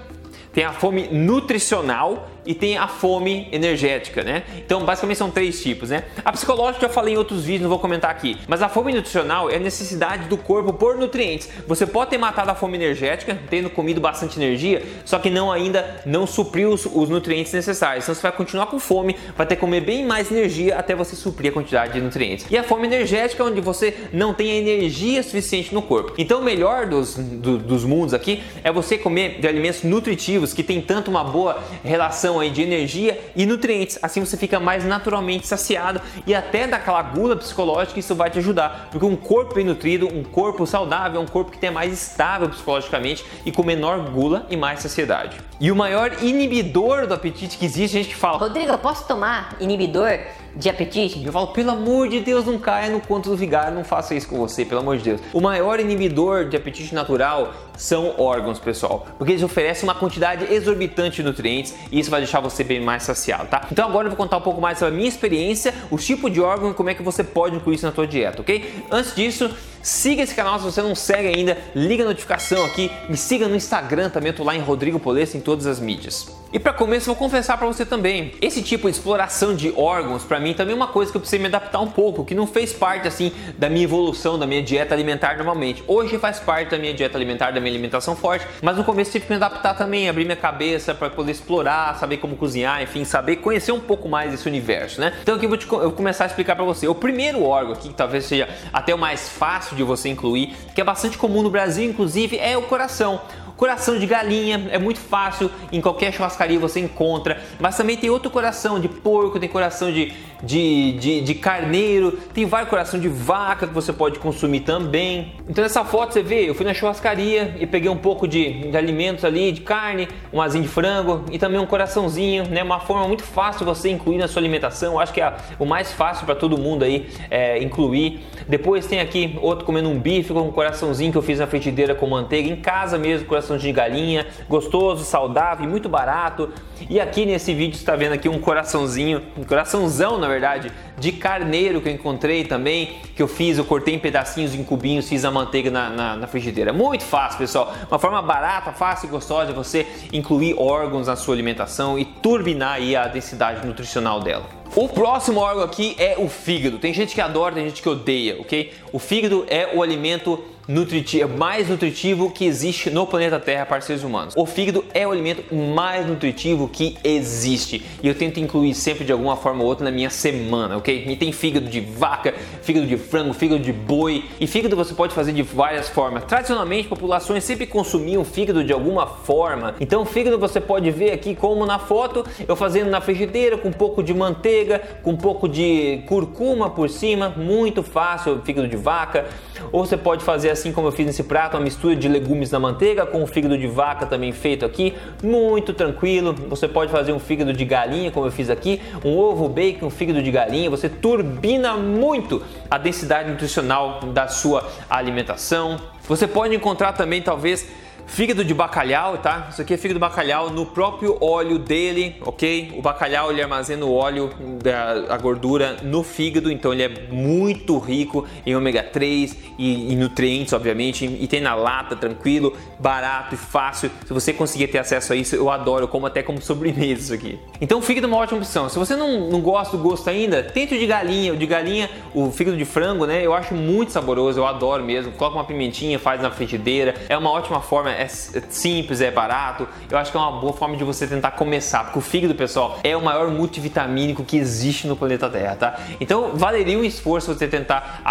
tem 0.52 0.64
a 0.64 0.72
fome 0.72 1.08
nutricional 1.08 2.28
e 2.46 2.54
tem 2.54 2.76
a 2.76 2.86
fome 2.86 3.48
energética, 3.52 4.22
né? 4.22 4.42
Então, 4.56 4.84
basicamente 4.84 5.18
são 5.18 5.30
três 5.30 5.62
tipos, 5.62 5.90
né? 5.90 6.04
A 6.24 6.32
psicológica 6.32 6.84
eu 6.84 6.88
já 6.88 6.94
falei 6.94 7.14
em 7.14 7.16
outros 7.16 7.44
vídeos, 7.44 7.62
não 7.62 7.70
vou 7.70 7.78
comentar 7.78 8.10
aqui. 8.10 8.38
Mas 8.46 8.62
a 8.62 8.68
fome 8.68 8.92
nutricional 8.92 9.50
é 9.50 9.56
a 9.56 9.60
necessidade 9.60 10.28
do 10.28 10.36
corpo 10.36 10.72
por 10.72 10.96
nutrientes. 10.96 11.48
Você 11.66 11.86
pode 11.86 12.10
ter 12.10 12.18
matado 12.18 12.50
a 12.50 12.54
fome 12.54 12.76
energética, 12.76 13.38
tendo 13.48 13.70
comido 13.70 14.00
bastante 14.00 14.38
energia, 14.38 14.82
só 15.04 15.18
que 15.18 15.30
não 15.30 15.50
ainda 15.50 16.02
não 16.04 16.26
supriu 16.26 16.70
os, 16.70 16.86
os 16.86 17.08
nutrientes 17.08 17.52
necessários. 17.52 18.04
Então 18.04 18.14
você 18.14 18.22
vai 18.22 18.32
continuar 18.32 18.66
com 18.66 18.78
fome, 18.78 19.16
vai 19.36 19.46
ter 19.46 19.54
que 19.56 19.60
comer 19.60 19.80
bem 19.80 20.04
mais 20.04 20.30
energia 20.30 20.76
até 20.78 20.94
você 20.94 21.16
suprir 21.16 21.50
a 21.50 21.54
quantidade 21.54 21.94
de 21.94 22.00
nutrientes. 22.00 22.46
E 22.50 22.56
a 22.56 22.62
fome 22.62 22.86
energética 22.86 23.42
é 23.42 23.46
onde 23.46 23.60
você 23.60 23.94
não 24.12 24.34
tem 24.34 24.50
energia 24.50 25.22
suficiente 25.22 25.74
no 25.74 25.82
corpo. 25.82 26.12
Então, 26.18 26.40
o 26.40 26.44
melhor 26.44 26.86
dos, 26.86 27.14
do, 27.14 27.58
dos 27.58 27.84
mundos 27.84 28.14
aqui 28.14 28.42
é 28.62 28.70
você 28.70 28.98
comer 28.98 29.40
de 29.40 29.48
alimentos 29.48 29.82
nutritivos 29.82 30.52
que 30.52 30.62
tem 30.62 30.80
tanto 30.80 31.10
uma 31.10 31.24
boa 31.24 31.62
relação 31.82 32.33
aí 32.40 32.50
de 32.50 32.62
energia 32.62 33.32
e 33.34 33.46
nutrientes. 33.46 33.98
Assim 34.02 34.20
você 34.20 34.36
fica 34.36 34.58
mais 34.60 34.84
naturalmente 34.84 35.46
saciado 35.46 36.00
e 36.26 36.34
até 36.34 36.66
daquela 36.66 37.02
gula 37.02 37.36
psicológica 37.36 37.98
isso 38.00 38.14
vai 38.14 38.30
te 38.30 38.38
ajudar, 38.38 38.88
porque 38.90 39.04
um 39.04 39.16
corpo 39.16 39.54
bem 39.54 39.64
nutrido, 39.64 40.08
um 40.08 40.22
corpo 40.22 40.66
saudável, 40.66 41.20
um 41.20 41.26
corpo 41.26 41.50
que 41.50 41.58
tem 41.58 41.70
mais 41.70 41.92
estável 41.92 42.48
psicologicamente 42.48 43.24
e 43.44 43.52
com 43.52 43.62
menor 43.62 44.10
gula 44.10 44.46
e 44.50 44.56
mais 44.56 44.80
saciedade. 44.80 45.36
E 45.60 45.70
o 45.70 45.76
maior 45.76 46.22
inibidor 46.22 47.06
do 47.06 47.14
apetite 47.14 47.56
que 47.56 47.64
existe, 47.64 47.98
a 47.98 48.02
gente 48.02 48.14
fala: 48.14 48.38
Rodrigo, 48.38 48.72
eu 48.72 48.78
posso 48.78 49.06
tomar 49.06 49.56
inibidor? 49.60 50.18
De 50.56 50.68
apetite. 50.68 51.24
Eu 51.24 51.32
falo, 51.32 51.48
pelo 51.48 51.70
amor 51.70 52.08
de 52.08 52.20
Deus, 52.20 52.44
não 52.44 52.58
caia 52.58 52.90
no 52.90 53.00
conto 53.00 53.30
do 53.30 53.36
vigário, 53.36 53.74
não 53.74 53.84
faça 53.84 54.14
isso 54.14 54.28
com 54.28 54.36
você, 54.36 54.64
pelo 54.64 54.80
amor 54.80 54.96
de 54.96 55.04
Deus. 55.04 55.20
O 55.32 55.40
maior 55.40 55.80
inibidor 55.80 56.48
de 56.48 56.56
apetite 56.56 56.94
natural 56.94 57.52
são 57.76 58.14
órgãos, 58.18 58.58
pessoal, 58.58 59.06
porque 59.18 59.32
eles 59.32 59.42
oferecem 59.42 59.84
uma 59.84 59.94
quantidade 59.94 60.52
exorbitante 60.52 61.16
de 61.16 61.22
nutrientes 61.22 61.74
e 61.90 61.98
isso 61.98 62.10
vai 62.10 62.20
deixar 62.20 62.40
você 62.40 62.62
bem 62.62 62.80
mais 62.80 63.02
saciado, 63.02 63.46
tá? 63.48 63.66
Então 63.70 63.86
agora 63.88 64.06
eu 64.06 64.10
vou 64.10 64.16
contar 64.16 64.36
um 64.36 64.42
pouco 64.42 64.60
mais 64.60 64.78
sobre 64.78 64.94
a 64.94 64.96
minha 64.96 65.08
experiência, 65.08 65.74
o 65.90 65.98
tipo 65.98 66.30
de 66.30 66.40
órgão 66.40 66.70
e 66.70 66.74
como 66.74 66.90
é 66.90 66.94
que 66.94 67.02
você 67.02 67.24
pode 67.24 67.56
incluir 67.56 67.76
isso 67.76 67.86
na 67.86 67.92
sua 67.92 68.06
dieta, 68.06 68.42
ok? 68.42 68.84
Antes 68.90 69.14
disso, 69.14 69.50
Siga 69.84 70.22
esse 70.22 70.34
canal 70.34 70.58
se 70.58 70.64
você 70.64 70.80
não 70.80 70.94
segue 70.94 71.28
ainda, 71.28 71.58
liga 71.74 72.04
a 72.04 72.06
notificação 72.06 72.64
aqui, 72.64 72.90
me 73.06 73.18
siga 73.18 73.46
no 73.46 73.54
Instagram 73.54 74.08
também, 74.08 74.30
eu 74.30 74.36
tô 74.36 74.42
lá 74.42 74.56
em 74.56 74.60
Rodrigo 74.60 74.98
Polesso 74.98 75.36
em 75.36 75.40
todas 75.40 75.66
as 75.66 75.78
mídias. 75.78 76.26
E 76.54 76.58
para 76.58 76.72
começo, 76.72 77.06
vou 77.06 77.16
confessar 77.16 77.58
para 77.58 77.66
você 77.66 77.84
também, 77.84 78.32
esse 78.40 78.62
tipo 78.62 78.88
de 78.88 78.96
exploração 78.96 79.54
de 79.54 79.74
órgãos 79.76 80.22
para 80.22 80.40
mim 80.40 80.54
também 80.54 80.72
é 80.72 80.76
uma 80.76 80.86
coisa 80.86 81.10
que 81.10 81.16
eu 81.16 81.20
precisei 81.20 81.38
me 81.38 81.46
adaptar 81.46 81.80
um 81.80 81.90
pouco, 81.90 82.24
que 82.24 82.34
não 82.34 82.46
fez 82.46 82.72
parte 82.72 83.06
assim 83.06 83.30
da 83.58 83.68
minha 83.68 83.84
evolução, 83.84 84.38
da 84.38 84.46
minha 84.46 84.62
dieta 84.62 84.94
alimentar 84.94 85.36
normalmente. 85.36 85.84
Hoje 85.86 86.16
faz 86.16 86.38
parte 86.38 86.70
da 86.70 86.78
minha 86.78 86.94
dieta 86.94 87.18
alimentar, 87.18 87.50
da 87.50 87.60
minha 87.60 87.72
alimentação 87.72 88.16
forte, 88.16 88.46
mas 88.62 88.78
no 88.78 88.84
começo 88.84 89.12
tive 89.12 89.26
que 89.26 89.32
me 89.32 89.36
adaptar 89.36 89.74
também, 89.74 90.08
abrir 90.08 90.24
minha 90.24 90.36
cabeça 90.36 90.94
para 90.94 91.10
poder 91.10 91.32
explorar, 91.32 91.98
saber 91.98 92.18
como 92.18 92.36
cozinhar, 92.36 92.80
enfim, 92.80 93.04
saber 93.04 93.36
conhecer 93.36 93.72
um 93.72 93.80
pouco 93.80 94.08
mais 94.08 94.32
esse 94.32 94.48
universo, 94.48 94.98
né? 94.98 95.12
Então 95.20 95.34
aqui 95.34 95.44
eu 95.44 95.48
vou, 95.50 95.58
te, 95.58 95.70
eu 95.70 95.80
vou 95.80 95.92
começar 95.92 96.24
a 96.24 96.26
explicar 96.28 96.56
para 96.56 96.64
você. 96.64 96.88
O 96.88 96.94
primeiro 96.94 97.42
órgão 97.42 97.74
aqui, 97.74 97.88
que 97.88 97.94
talvez 97.94 98.24
seja 98.24 98.48
até 98.72 98.94
o 98.94 98.98
mais 98.98 99.28
fácil 99.28 99.73
de 99.74 99.82
você 99.82 100.08
incluir, 100.08 100.54
que 100.74 100.80
é 100.80 100.84
bastante 100.84 101.18
comum 101.18 101.42
no 101.42 101.50
Brasil, 101.50 101.88
inclusive, 101.88 102.38
é 102.38 102.56
o 102.56 102.62
coração. 102.62 103.20
Coração 103.56 103.98
de 103.98 104.06
galinha 104.06 104.68
é 104.70 104.78
muito 104.78 104.98
fácil, 104.98 105.50
em 105.72 105.80
qualquer 105.80 106.12
churrascaria 106.12 106.58
você 106.58 106.80
encontra, 106.80 107.40
mas 107.60 107.76
também 107.76 107.96
tem 107.96 108.10
outro 108.10 108.30
coração 108.30 108.80
de 108.80 108.88
porco, 108.88 109.38
tem 109.38 109.48
coração 109.48 109.92
de, 109.92 110.12
de, 110.42 110.92
de, 110.92 111.20
de 111.20 111.34
carneiro, 111.34 112.18
tem 112.32 112.44
vários 112.46 112.68
coração 112.68 112.98
de 112.98 113.08
vaca 113.08 113.68
que 113.68 113.72
você 113.72 113.92
pode 113.92 114.18
consumir 114.18 114.60
também. 114.60 115.34
Então 115.48 115.62
nessa 115.62 115.84
foto 115.84 116.12
você 116.12 116.22
vê, 116.22 116.48
eu 116.48 116.54
fui 116.54 116.66
na 116.66 116.74
churrascaria 116.74 117.54
e 117.60 117.66
peguei 117.66 117.88
um 117.88 117.96
pouco 117.96 118.26
de, 118.26 118.70
de 118.70 118.76
alimentos 118.76 119.24
ali, 119.24 119.52
de 119.52 119.60
carne, 119.60 120.08
um 120.32 120.40
asinho 120.42 120.64
de 120.64 120.68
frango 120.68 121.24
e 121.30 121.38
também 121.38 121.60
um 121.60 121.66
coraçãozinho, 121.66 122.48
né? 122.48 122.62
Uma 122.62 122.80
forma 122.80 123.06
muito 123.06 123.22
fácil 123.22 123.64
você 123.64 123.88
incluir 123.88 124.18
na 124.18 124.26
sua 124.26 124.40
alimentação. 124.40 124.98
Acho 124.98 125.12
que 125.12 125.20
é 125.20 125.32
o 125.58 125.64
mais 125.64 125.92
fácil 125.92 126.26
para 126.26 126.34
todo 126.34 126.58
mundo 126.58 126.84
aí 126.84 127.08
é, 127.30 127.62
incluir. 127.62 128.20
Depois 128.48 128.86
tem 128.86 128.98
aqui 128.98 129.38
outro 129.40 129.64
comendo 129.64 129.88
um 129.88 129.98
bife 129.98 130.32
com 130.32 130.40
um 130.40 130.50
coraçãozinho 130.50 131.12
que 131.12 131.18
eu 131.18 131.22
fiz 131.22 131.38
na 131.38 131.46
frigideira 131.46 131.94
com 131.94 132.06
manteiga 132.06 132.48
em 132.48 132.56
casa 132.56 132.98
mesmo, 132.98 133.26
coração 133.28 133.43
de 133.44 133.72
galinha, 133.72 134.26
gostoso, 134.48 135.04
saudável 135.04 135.64
e 135.64 135.68
muito 135.68 135.88
barato. 135.88 136.50
E 136.88 137.00
aqui 137.00 137.24
nesse 137.24 137.54
vídeo 137.54 137.76
está 137.76 137.94
vendo 137.94 138.12
aqui 138.12 138.28
um 138.28 138.38
coraçãozinho, 138.38 139.22
um 139.36 139.44
coraçãozão 139.44 140.18
na 140.18 140.28
verdade, 140.28 140.72
de 140.98 141.12
carneiro 141.12 141.80
que 141.80 141.88
eu 141.88 141.92
encontrei 141.92 142.44
também, 142.44 142.96
que 143.14 143.22
eu 143.22 143.28
fiz, 143.28 143.58
eu 143.58 143.64
cortei 143.64 143.94
em 143.94 143.98
pedacinhos, 143.98 144.54
em 144.54 144.64
cubinhos, 144.64 145.08
fiz 145.08 145.24
a 145.24 145.30
manteiga 145.30 145.70
na, 145.70 145.90
na, 145.90 146.16
na 146.16 146.26
frigideira. 146.26 146.72
Muito 146.72 147.04
fácil, 147.04 147.38
pessoal. 147.38 147.72
Uma 147.90 147.98
forma 147.98 148.20
barata, 148.22 148.72
fácil 148.72 149.06
e 149.06 149.10
gostosa 149.10 149.46
de 149.46 149.52
você 149.52 149.86
incluir 150.12 150.54
órgãos 150.58 151.06
na 151.06 151.16
sua 151.16 151.34
alimentação 151.34 151.98
e 151.98 152.04
turbinar 152.04 152.74
aí 152.74 152.96
a 152.96 153.06
densidade 153.06 153.66
nutricional 153.66 154.20
dela. 154.20 154.44
O 154.76 154.88
próximo 154.88 155.38
órgão 155.38 155.62
aqui 155.62 155.94
é 155.98 156.16
o 156.18 156.28
fígado. 156.28 156.78
Tem 156.78 156.92
gente 156.92 157.14
que 157.14 157.20
adora, 157.20 157.54
tem 157.54 157.68
gente 157.68 157.80
que 157.80 157.88
odeia, 157.88 158.40
ok? 158.40 158.72
O 158.92 158.98
fígado 158.98 159.46
é 159.48 159.70
o 159.72 159.82
alimento 159.82 160.42
nutritivo, 160.66 161.24
é 161.24 161.26
mais 161.26 161.68
nutritivo 161.68 162.30
que 162.30 162.44
existe 162.44 162.90
no 162.90 163.06
planeta 163.06 163.38
Terra 163.38 163.66
para 163.66 163.80
seres 163.80 164.02
humanos. 164.02 164.34
O 164.36 164.46
fígado 164.46 164.84
é 164.94 165.06
o 165.06 165.10
alimento 165.10 165.54
mais 165.54 166.06
nutritivo 166.06 166.68
que 166.68 166.96
existe 167.04 167.84
e 168.02 168.08
eu 168.08 168.14
tento 168.14 168.40
incluir 168.40 168.74
sempre 168.74 169.04
de 169.04 169.12
alguma 169.12 169.36
forma 169.36 169.62
ou 169.62 169.68
outra 169.68 169.84
na 169.84 169.90
minha 169.90 170.10
semana, 170.10 170.76
ok? 170.76 171.04
E 171.06 171.16
tem 171.16 171.32
fígado 171.32 171.68
de 171.68 171.80
vaca, 171.80 172.34
fígado 172.62 172.86
de 172.86 172.96
frango, 172.96 173.34
fígado 173.34 173.62
de 173.62 173.72
boi 173.72 174.24
e 174.40 174.46
fígado 174.46 174.76
você 174.76 174.94
pode 174.94 175.14
fazer 175.14 175.32
de 175.32 175.42
várias 175.42 175.88
formas. 175.88 176.24
Tradicionalmente, 176.24 176.88
populações 176.88 177.44
sempre 177.44 177.66
consumiam 177.66 178.24
fígado 178.24 178.64
de 178.64 178.72
alguma 178.72 179.06
forma. 179.06 179.74
Então, 179.80 180.04
fígado 180.04 180.38
você 180.38 180.60
pode 180.60 180.90
ver 180.90 181.12
aqui 181.12 181.34
como 181.34 181.66
na 181.66 181.78
foto, 181.78 182.24
eu 182.46 182.56
fazendo 182.56 182.90
na 182.90 183.00
frigideira 183.00 183.58
com 183.58 183.68
um 183.68 183.72
pouco 183.72 184.02
de 184.02 184.14
manteiga, 184.14 184.80
com 185.02 185.12
um 185.12 185.16
pouco 185.16 185.48
de 185.48 186.02
curcuma 186.06 186.70
por 186.70 186.88
cima, 186.88 187.28
muito 187.30 187.82
fácil, 187.82 188.40
fígado 188.44 188.68
de 188.68 188.76
vaca. 188.76 189.26
Ou 189.72 189.84
você 189.84 189.96
pode 189.96 190.24
fazer 190.24 190.53
assim 190.54 190.72
como 190.72 190.88
eu 190.88 190.92
fiz 190.92 191.06
nesse 191.06 191.22
prato, 191.22 191.56
uma 191.56 191.62
mistura 191.62 191.94
de 191.94 192.08
legumes 192.08 192.50
na 192.50 192.58
manteiga 192.58 193.04
com 193.04 193.22
o 193.22 193.26
fígado 193.26 193.58
de 193.58 193.66
vaca 193.66 194.06
também 194.06 194.32
feito 194.32 194.64
aqui, 194.64 194.94
muito 195.22 195.74
tranquilo. 195.74 196.34
Você 196.48 196.66
pode 196.66 196.90
fazer 196.90 197.12
um 197.12 197.18
fígado 197.18 197.52
de 197.52 197.64
galinha, 197.64 198.10
como 198.10 198.26
eu 198.26 198.32
fiz 198.32 198.48
aqui, 198.48 198.80
um 199.04 199.18
ovo 199.18 199.48
bacon, 199.48 199.86
um 199.86 199.90
fígado 199.90 200.22
de 200.22 200.30
galinha. 200.30 200.70
Você 200.70 200.88
turbina 200.88 201.76
muito 201.76 202.42
a 202.70 202.78
densidade 202.78 203.30
nutricional 203.30 204.00
da 204.12 204.26
sua 204.28 204.68
alimentação. 204.88 205.76
Você 206.08 206.26
pode 206.26 206.54
encontrar 206.54 206.92
também 206.92 207.20
talvez 207.20 207.68
Fígado 208.06 208.44
de 208.44 208.54
bacalhau, 208.54 209.18
tá? 209.18 209.48
Isso 209.50 209.62
aqui 209.62 209.74
é 209.74 209.76
fígado 209.76 209.94
de 209.94 210.00
bacalhau 210.00 210.50
no 210.50 210.66
próprio 210.66 211.16
óleo 211.20 211.58
dele, 211.58 212.16
ok? 212.20 212.74
O 212.76 212.82
bacalhau 212.82 213.30
ele 213.30 213.42
armazena 213.42 213.84
o 213.84 213.92
óleo 213.92 214.30
da 214.62 215.16
gordura 215.16 215.78
no 215.82 216.02
fígado, 216.02 216.50
então 216.50 216.72
ele 216.72 216.82
é 216.82 216.88
muito 217.10 217.78
rico 217.78 218.26
em 218.46 218.54
ômega 218.54 218.82
3 218.82 219.36
e, 219.58 219.92
e 219.92 219.96
nutrientes, 219.96 220.52
obviamente, 220.52 221.04
e 221.04 221.26
tem 221.26 221.40
na 221.40 221.54
lata, 221.54 221.96
tranquilo, 221.96 222.56
barato 222.78 223.34
e 223.34 223.38
fácil. 223.38 223.90
Se 224.06 224.12
você 224.12 224.32
conseguir 224.32 224.68
ter 224.68 224.78
acesso 224.78 225.12
a 225.12 225.16
isso, 225.16 225.34
eu 225.34 225.50
adoro, 225.50 225.84
eu 225.84 225.88
como 225.88 226.06
até 226.06 226.22
como 226.22 226.40
sobremesa 226.42 226.92
isso 226.92 227.14
aqui. 227.14 227.38
Então, 227.60 227.80
fígado 227.80 228.06
é 228.06 228.08
uma 228.08 228.18
ótima 228.18 228.38
opção. 228.38 228.68
Se 228.68 228.78
você 228.78 228.94
não, 228.94 229.28
não 229.30 229.40
gosta 229.40 229.76
do 229.76 229.82
gosto 229.82 230.08
ainda, 230.08 230.42
tente 230.42 230.74
o 230.74 230.78
de 230.78 230.86
galinha. 230.86 231.32
O 231.32 231.36
de 231.36 231.46
galinha, 231.46 231.90
o 232.14 232.30
fígado 232.30 232.56
de 232.56 232.64
frango, 232.64 233.06
né? 233.06 233.24
Eu 233.24 233.32
acho 233.32 233.54
muito 233.54 233.92
saboroso, 233.92 234.38
eu 234.38 234.46
adoro 234.46 234.84
mesmo. 234.84 235.12
Coloca 235.12 235.36
uma 235.36 235.44
pimentinha, 235.44 235.98
faz 235.98 236.20
na 236.20 236.30
frigideira. 236.30 236.94
É 237.08 237.16
uma 237.16 237.30
ótima 237.30 237.60
forma 237.60 237.93
é, 237.94 238.04
é 238.04 238.42
simples, 238.50 239.00
é 239.00 239.10
barato. 239.10 239.66
Eu 239.90 239.98
acho 239.98 240.10
que 240.10 240.16
é 240.16 240.20
uma 240.20 240.40
boa 240.40 240.52
forma 240.52 240.76
de 240.76 240.84
você 240.84 241.06
tentar 241.06 241.32
começar, 241.32 241.84
porque 241.84 241.98
o 241.98 242.02
fígado, 242.02 242.34
pessoal, 242.34 242.78
é 242.82 242.96
o 242.96 243.02
maior 243.02 243.30
multivitamínico 243.30 244.24
que 244.24 244.36
existe 244.36 244.86
no 244.86 244.96
planeta 244.96 245.28
Terra, 245.28 245.56
tá? 245.56 245.80
Então 246.00 246.32
valeria 246.34 246.78
um 246.78 246.84
esforço 246.84 247.34
você 247.34 247.46
tentar 247.46 248.02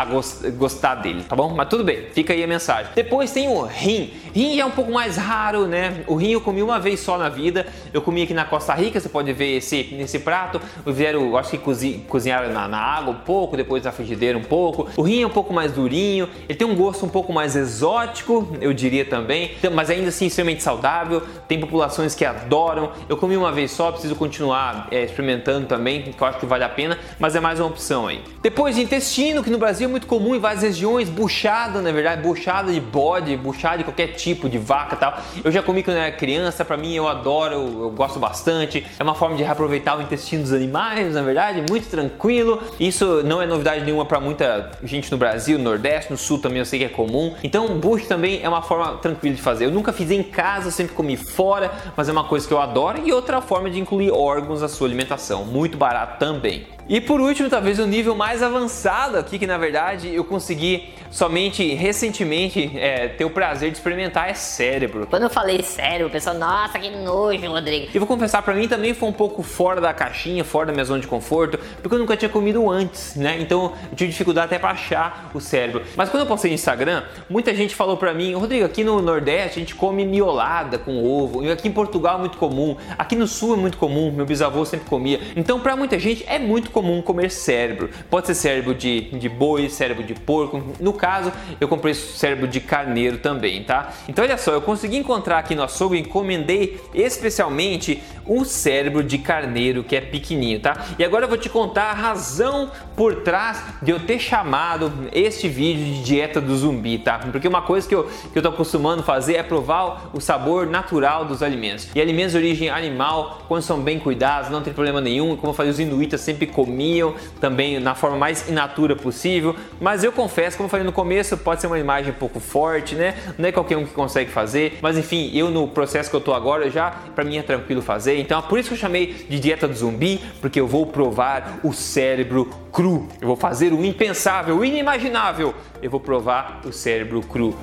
gostar 0.57 0.95
dele, 0.95 1.23
tá 1.23 1.35
bom? 1.35 1.53
Mas 1.53 1.67
tudo 1.69 1.83
bem, 1.83 2.07
fica 2.13 2.33
aí 2.33 2.43
a 2.43 2.47
mensagem. 2.47 2.91
Depois 2.95 3.31
tem 3.31 3.47
o 3.47 3.63
rim. 3.63 4.13
Rim 4.33 4.59
é 4.59 4.65
um 4.65 4.71
pouco 4.71 4.91
mais 4.91 5.17
raro, 5.17 5.67
né? 5.67 6.03
O 6.07 6.15
rim 6.15 6.31
eu 6.31 6.41
comi 6.41 6.61
uma 6.61 6.79
vez 6.79 6.99
só 6.99 7.17
na 7.17 7.29
vida. 7.29 7.65
Eu 7.93 8.01
comi 8.01 8.23
aqui 8.23 8.33
na 8.33 8.45
Costa 8.45 8.73
Rica, 8.73 8.99
você 8.99 9.09
pode 9.09 9.31
ver 9.33 9.57
esse 9.57 9.93
nesse 9.93 10.19
prato. 10.19 10.59
Fizeram, 10.83 11.35
acho 11.37 11.51
que 11.51 11.57
cozi, 11.57 12.03
cozinharam 12.07 12.51
na, 12.51 12.67
na 12.67 12.79
água 12.79 13.13
um 13.13 13.19
pouco, 13.19 13.55
depois 13.57 13.83
na 13.83 13.91
frigideira 13.91 14.37
um 14.37 14.43
pouco. 14.43 14.89
O 14.97 15.01
rim 15.01 15.21
é 15.21 15.27
um 15.27 15.29
pouco 15.29 15.53
mais 15.53 15.71
durinho, 15.71 16.29
ele 16.47 16.57
tem 16.57 16.67
um 16.67 16.75
gosto 16.75 17.05
um 17.05 17.09
pouco 17.09 17.31
mais 17.31 17.55
exótico, 17.55 18.55
eu 18.61 18.73
diria 18.73 19.05
também. 19.05 19.51
Então, 19.57 19.71
mas 19.73 19.89
ainda 19.89 20.09
assim 20.09 20.27
extremamente 20.27 20.63
saudável, 20.63 21.21
tem 21.47 21.59
populações 21.59 22.15
que 22.15 22.25
adoram. 22.25 22.91
Eu 23.09 23.17
comi 23.17 23.35
uma 23.35 23.51
vez 23.51 23.71
só, 23.71 23.91
preciso 23.91 24.15
continuar 24.15 24.87
é, 24.91 25.03
experimentando 25.03 25.67
também, 25.67 26.03
que 26.03 26.21
eu 26.21 26.27
acho 26.27 26.39
que 26.39 26.45
vale 26.45 26.63
a 26.63 26.69
pena, 26.69 26.97
mas 27.19 27.35
é 27.35 27.39
mais 27.39 27.59
uma 27.59 27.67
opção 27.67 28.07
aí. 28.07 28.21
Depois 28.41 28.75
de 28.75 28.81
intestino, 28.81 29.43
que 29.43 29.49
no 29.49 29.57
Brasil 29.57 29.87
é 29.87 29.91
muito 29.91 30.07
comum 30.07 30.35
em 30.35 30.39
várias 30.39 30.63
regiões, 30.63 31.09
buchada, 31.09 31.81
na 31.81 31.91
verdade, 31.91 32.21
buchada 32.21 32.71
de 32.71 32.79
bode, 32.79 33.35
buchada 33.35 33.79
de 33.79 33.83
qualquer 33.83 34.07
tipo, 34.07 34.47
de 34.49 34.57
vaca 34.57 34.95
tal. 34.95 35.17
Eu 35.43 35.51
já 35.51 35.61
comi 35.61 35.83
quando 35.83 35.97
eu 35.97 36.03
era 36.03 36.11
criança, 36.11 36.63
para 36.63 36.77
mim 36.77 36.93
eu 36.93 37.07
adoro, 37.07 37.53
eu, 37.53 37.81
eu 37.83 37.89
gosto 37.91 38.19
bastante. 38.19 38.85
É 38.97 39.03
uma 39.03 39.15
forma 39.15 39.35
de 39.35 39.43
reaproveitar 39.43 39.97
o 39.97 40.01
intestino 40.01 40.43
dos 40.43 40.53
animais, 40.53 41.13
na 41.13 41.21
verdade, 41.21 41.63
muito 41.69 41.89
tranquilo. 41.89 42.61
Isso 42.79 43.21
não 43.23 43.41
é 43.41 43.45
novidade 43.45 43.83
nenhuma 43.83 44.05
para 44.05 44.19
muita 44.19 44.71
gente 44.83 45.11
no 45.11 45.17
Brasil, 45.17 45.57
no 45.57 45.63
Nordeste, 45.63 46.11
no 46.11 46.17
Sul 46.17 46.39
também 46.39 46.59
eu 46.59 46.65
sei 46.65 46.79
que 46.79 46.85
é 46.85 46.89
comum. 46.89 47.33
Então, 47.43 47.67
bucho 47.79 48.07
também 48.07 48.41
é 48.43 48.49
uma 48.49 48.61
forma 48.61 48.97
tranquila 48.97 49.35
de 49.35 49.41
fazer. 49.41 49.62
Eu 49.63 49.71
nunca 49.71 49.93
fiz 49.93 50.11
em 50.11 50.21
casa, 50.21 50.71
sempre 50.71 50.93
comi 50.93 51.17
fora, 51.17 51.71
mas 51.95 52.09
é 52.09 52.11
uma 52.11 52.23
coisa 52.23 52.47
que 52.47 52.53
eu 52.53 52.59
adoro 52.59 53.01
e 53.03 53.11
outra 53.11 53.41
forma 53.41 53.69
de 53.69 53.79
incluir 53.79 54.11
órgãos 54.11 54.61
na 54.61 54.67
sua 54.67 54.87
alimentação, 54.87 55.45
muito 55.45 55.77
barato 55.77 56.19
também. 56.19 56.67
E 56.87 56.99
por 56.99 57.21
último, 57.21 57.49
talvez 57.49 57.79
o 57.79 57.87
nível 57.87 58.13
mais 58.13 58.43
avançado 58.43 59.17
aqui, 59.17 59.39
que 59.39 59.47
na 59.47 59.57
verdade 59.57 60.13
eu 60.13 60.23
consegui 60.25 60.93
somente 61.09 61.73
recentemente 61.75 62.71
é, 62.75 63.07
ter 63.07 63.23
o 63.23 63.29
prazer 63.29 63.71
de 63.71 63.77
experimentar, 63.77 64.29
é 64.29 64.33
cérebro. 64.33 65.07
Quando 65.07 65.23
eu 65.23 65.29
falei 65.29 65.61
cérebro, 65.63 66.07
o 66.07 66.09
pessoal, 66.09 66.35
nossa, 66.35 66.77
que 66.79 66.89
nojo, 66.89 67.47
Rodrigo. 67.47 67.87
E 67.93 67.99
vou 67.99 68.07
confessar, 68.07 68.41
para 68.41 68.53
mim 68.53 68.67
também 68.67 68.93
foi 68.93 69.07
um 69.07 69.13
pouco 69.13 69.43
fora 69.43 69.79
da 69.79 69.93
caixinha, 69.93 70.43
fora 70.43 70.67
da 70.67 70.73
minha 70.73 70.83
zona 70.83 70.99
de 70.99 71.07
conforto, 71.07 71.57
porque 71.81 71.95
eu 71.95 71.99
nunca 71.99 72.17
tinha 72.17 72.29
comido 72.29 72.69
antes, 72.69 73.15
né? 73.15 73.37
Então 73.39 73.73
eu 73.91 73.95
tive 73.95 74.11
dificuldade 74.11 74.47
até 74.47 74.59
para 74.59 74.71
achar 74.71 75.29
o 75.33 75.39
cérebro. 75.39 75.83
Mas 75.95 76.09
quando 76.09 76.23
eu 76.23 76.27
postei 76.27 76.49
no 76.51 76.55
Instagram, 76.55 77.03
muita 77.29 77.53
gente 77.55 77.75
falou 77.75 77.95
para 77.95 78.13
mim, 78.13 78.33
Rodrigo, 78.33 78.65
aqui 78.65 78.83
no 78.83 79.01
Nordeste 79.01 79.52
a 79.59 79.59
gente 79.59 79.75
come 79.75 80.05
miolada 80.05 80.77
com 80.77 81.03
ovo, 81.03 81.43
e 81.43 81.51
aqui 81.51 81.67
em 81.67 81.71
Portugal 81.71 82.17
é 82.17 82.19
muito 82.19 82.37
comum, 82.37 82.75
aqui 82.97 83.15
no 83.15 83.27
Sul 83.27 83.53
é 83.55 83.57
muito 83.57 83.77
comum, 83.77 84.11
meu 84.11 84.25
bisavô 84.25 84.63
sempre 84.65 84.89
comia. 84.89 85.19
Então, 85.35 85.59
para 85.59 85.75
muita 85.75 85.99
gente 85.99 86.23
é 86.27 86.39
muito 86.39 86.71
comum 86.71 87.01
comer 87.01 87.31
cérebro. 87.31 87.89
Pode 88.09 88.27
ser 88.27 88.35
cérebro 88.35 88.73
de, 88.73 89.01
de 89.17 89.29
boi, 89.29 89.69
cérebro 89.69 90.03
de 90.03 90.13
porco. 90.13 90.61
No 90.79 90.93
caso, 90.93 91.31
eu 91.59 91.67
comprei 91.67 91.93
cérebro 91.93 92.47
de 92.47 92.59
carneiro 92.59 93.17
também, 93.17 93.63
tá? 93.63 93.93
Então, 94.07 94.23
olha 94.23 94.37
só, 94.37 94.51
eu 94.51 94.61
consegui 94.61 94.97
encontrar 94.97 95.39
aqui 95.39 95.55
no 95.55 95.63
açougue, 95.63 95.99
encomendei 95.99 96.79
especialmente 96.93 98.01
o 98.25 98.45
cérebro 98.45 99.03
de 99.03 99.17
carneiro 99.17 99.83
que 99.83 99.95
é 99.95 100.01
pequenininho, 100.01 100.59
tá? 100.59 100.85
E 100.97 101.03
agora 101.03 101.25
eu 101.25 101.29
vou 101.29 101.37
te 101.37 101.49
contar 101.49 101.91
a 101.91 101.93
razão 101.93 102.71
por 102.95 103.15
trás 103.17 103.63
de 103.81 103.91
eu 103.91 103.99
ter 103.99 104.19
chamado 104.19 104.91
este 105.11 105.47
vídeo 105.47 105.85
de 105.85 106.03
dieta 106.03 106.39
do 106.39 106.55
zumbi, 106.55 106.97
tá? 106.97 107.19
Porque 107.19 107.47
uma 107.47 107.61
coisa 107.61 107.87
que 107.87 107.95
eu, 107.95 108.09
que 108.31 108.37
eu 108.37 108.41
tô 108.41 108.49
acostumando 108.49 109.01
a 109.01 109.05
fazer 109.05 109.35
é 109.35 109.42
é 109.43 109.47
provar 109.47 110.09
o 110.13 110.19
sabor 110.19 110.65
natural 110.65 111.25
dos 111.25 111.43
alimentos. 111.43 111.89
E 111.93 112.01
alimentos 112.01 112.31
de 112.31 112.37
origem 112.37 112.69
animal, 112.69 113.43
quando 113.47 113.61
são 113.61 113.79
bem 113.79 113.99
cuidados, 113.99 114.49
não 114.49 114.61
tem 114.61 114.73
problema 114.73 115.01
nenhum. 115.01 115.35
Como 115.35 115.51
eu 115.51 115.53
falei, 115.53 115.71
os 115.71 115.79
inuitas 115.79 116.21
sempre 116.21 116.47
comiam 116.47 117.13
também 117.39 117.79
na 117.79 117.93
forma 117.93 118.17
mais 118.17 118.47
inatura 118.47 118.95
possível. 118.95 119.55
Mas 119.79 120.03
eu 120.03 120.11
confesso, 120.11 120.57
como 120.57 120.67
eu 120.67 120.69
falei 120.69 120.85
no 120.85 120.91
começo, 120.91 121.37
pode 121.37 121.61
ser 121.61 121.67
uma 121.67 121.79
imagem 121.79 122.11
um 122.11 122.15
pouco 122.15 122.39
forte, 122.39 122.95
né? 122.95 123.15
Não 123.37 123.49
é 123.49 123.51
qualquer 123.51 123.77
um 123.77 123.85
que 123.85 123.93
consegue 123.93 124.31
fazer. 124.31 124.79
Mas 124.81 124.97
enfim, 124.97 125.29
eu 125.33 125.49
no 125.49 125.67
processo 125.67 126.09
que 126.09 126.15
eu 126.15 126.21
tô 126.21 126.33
agora, 126.33 126.69
já 126.69 126.91
para 127.13 127.23
mim 127.23 127.37
é 127.37 127.43
tranquilo 127.43 127.81
fazer. 127.81 128.19
Então 128.19 128.39
é 128.39 128.41
por 128.41 128.57
isso 128.57 128.69
que 128.69 128.75
eu 128.75 128.79
chamei 128.79 129.25
de 129.29 129.39
dieta 129.39 129.67
do 129.67 129.75
zumbi, 129.75 130.21
porque 130.39 130.59
eu 130.59 130.67
vou 130.67 130.85
provar 130.85 131.59
o 131.63 131.73
cérebro 131.73 132.49
cru. 132.71 133.07
Eu 133.21 133.27
vou 133.27 133.37
fazer 133.37 133.73
o 133.73 133.83
impensável, 133.83 134.57
o 134.57 134.65
inimaginável. 134.65 135.53
Eu 135.81 135.91
vou 135.91 135.99
provar 135.99 136.61
o 136.65 136.71
cérebro 136.71 137.21
cru. 137.21 137.55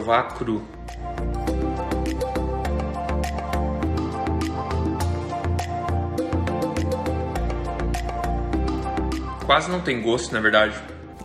Provar 0.00 0.34
cru. 0.34 0.62
Quase 9.44 9.70
não 9.70 9.80
tem 9.82 10.00
gosto, 10.00 10.32
na 10.32 10.40
verdade. 10.40 10.74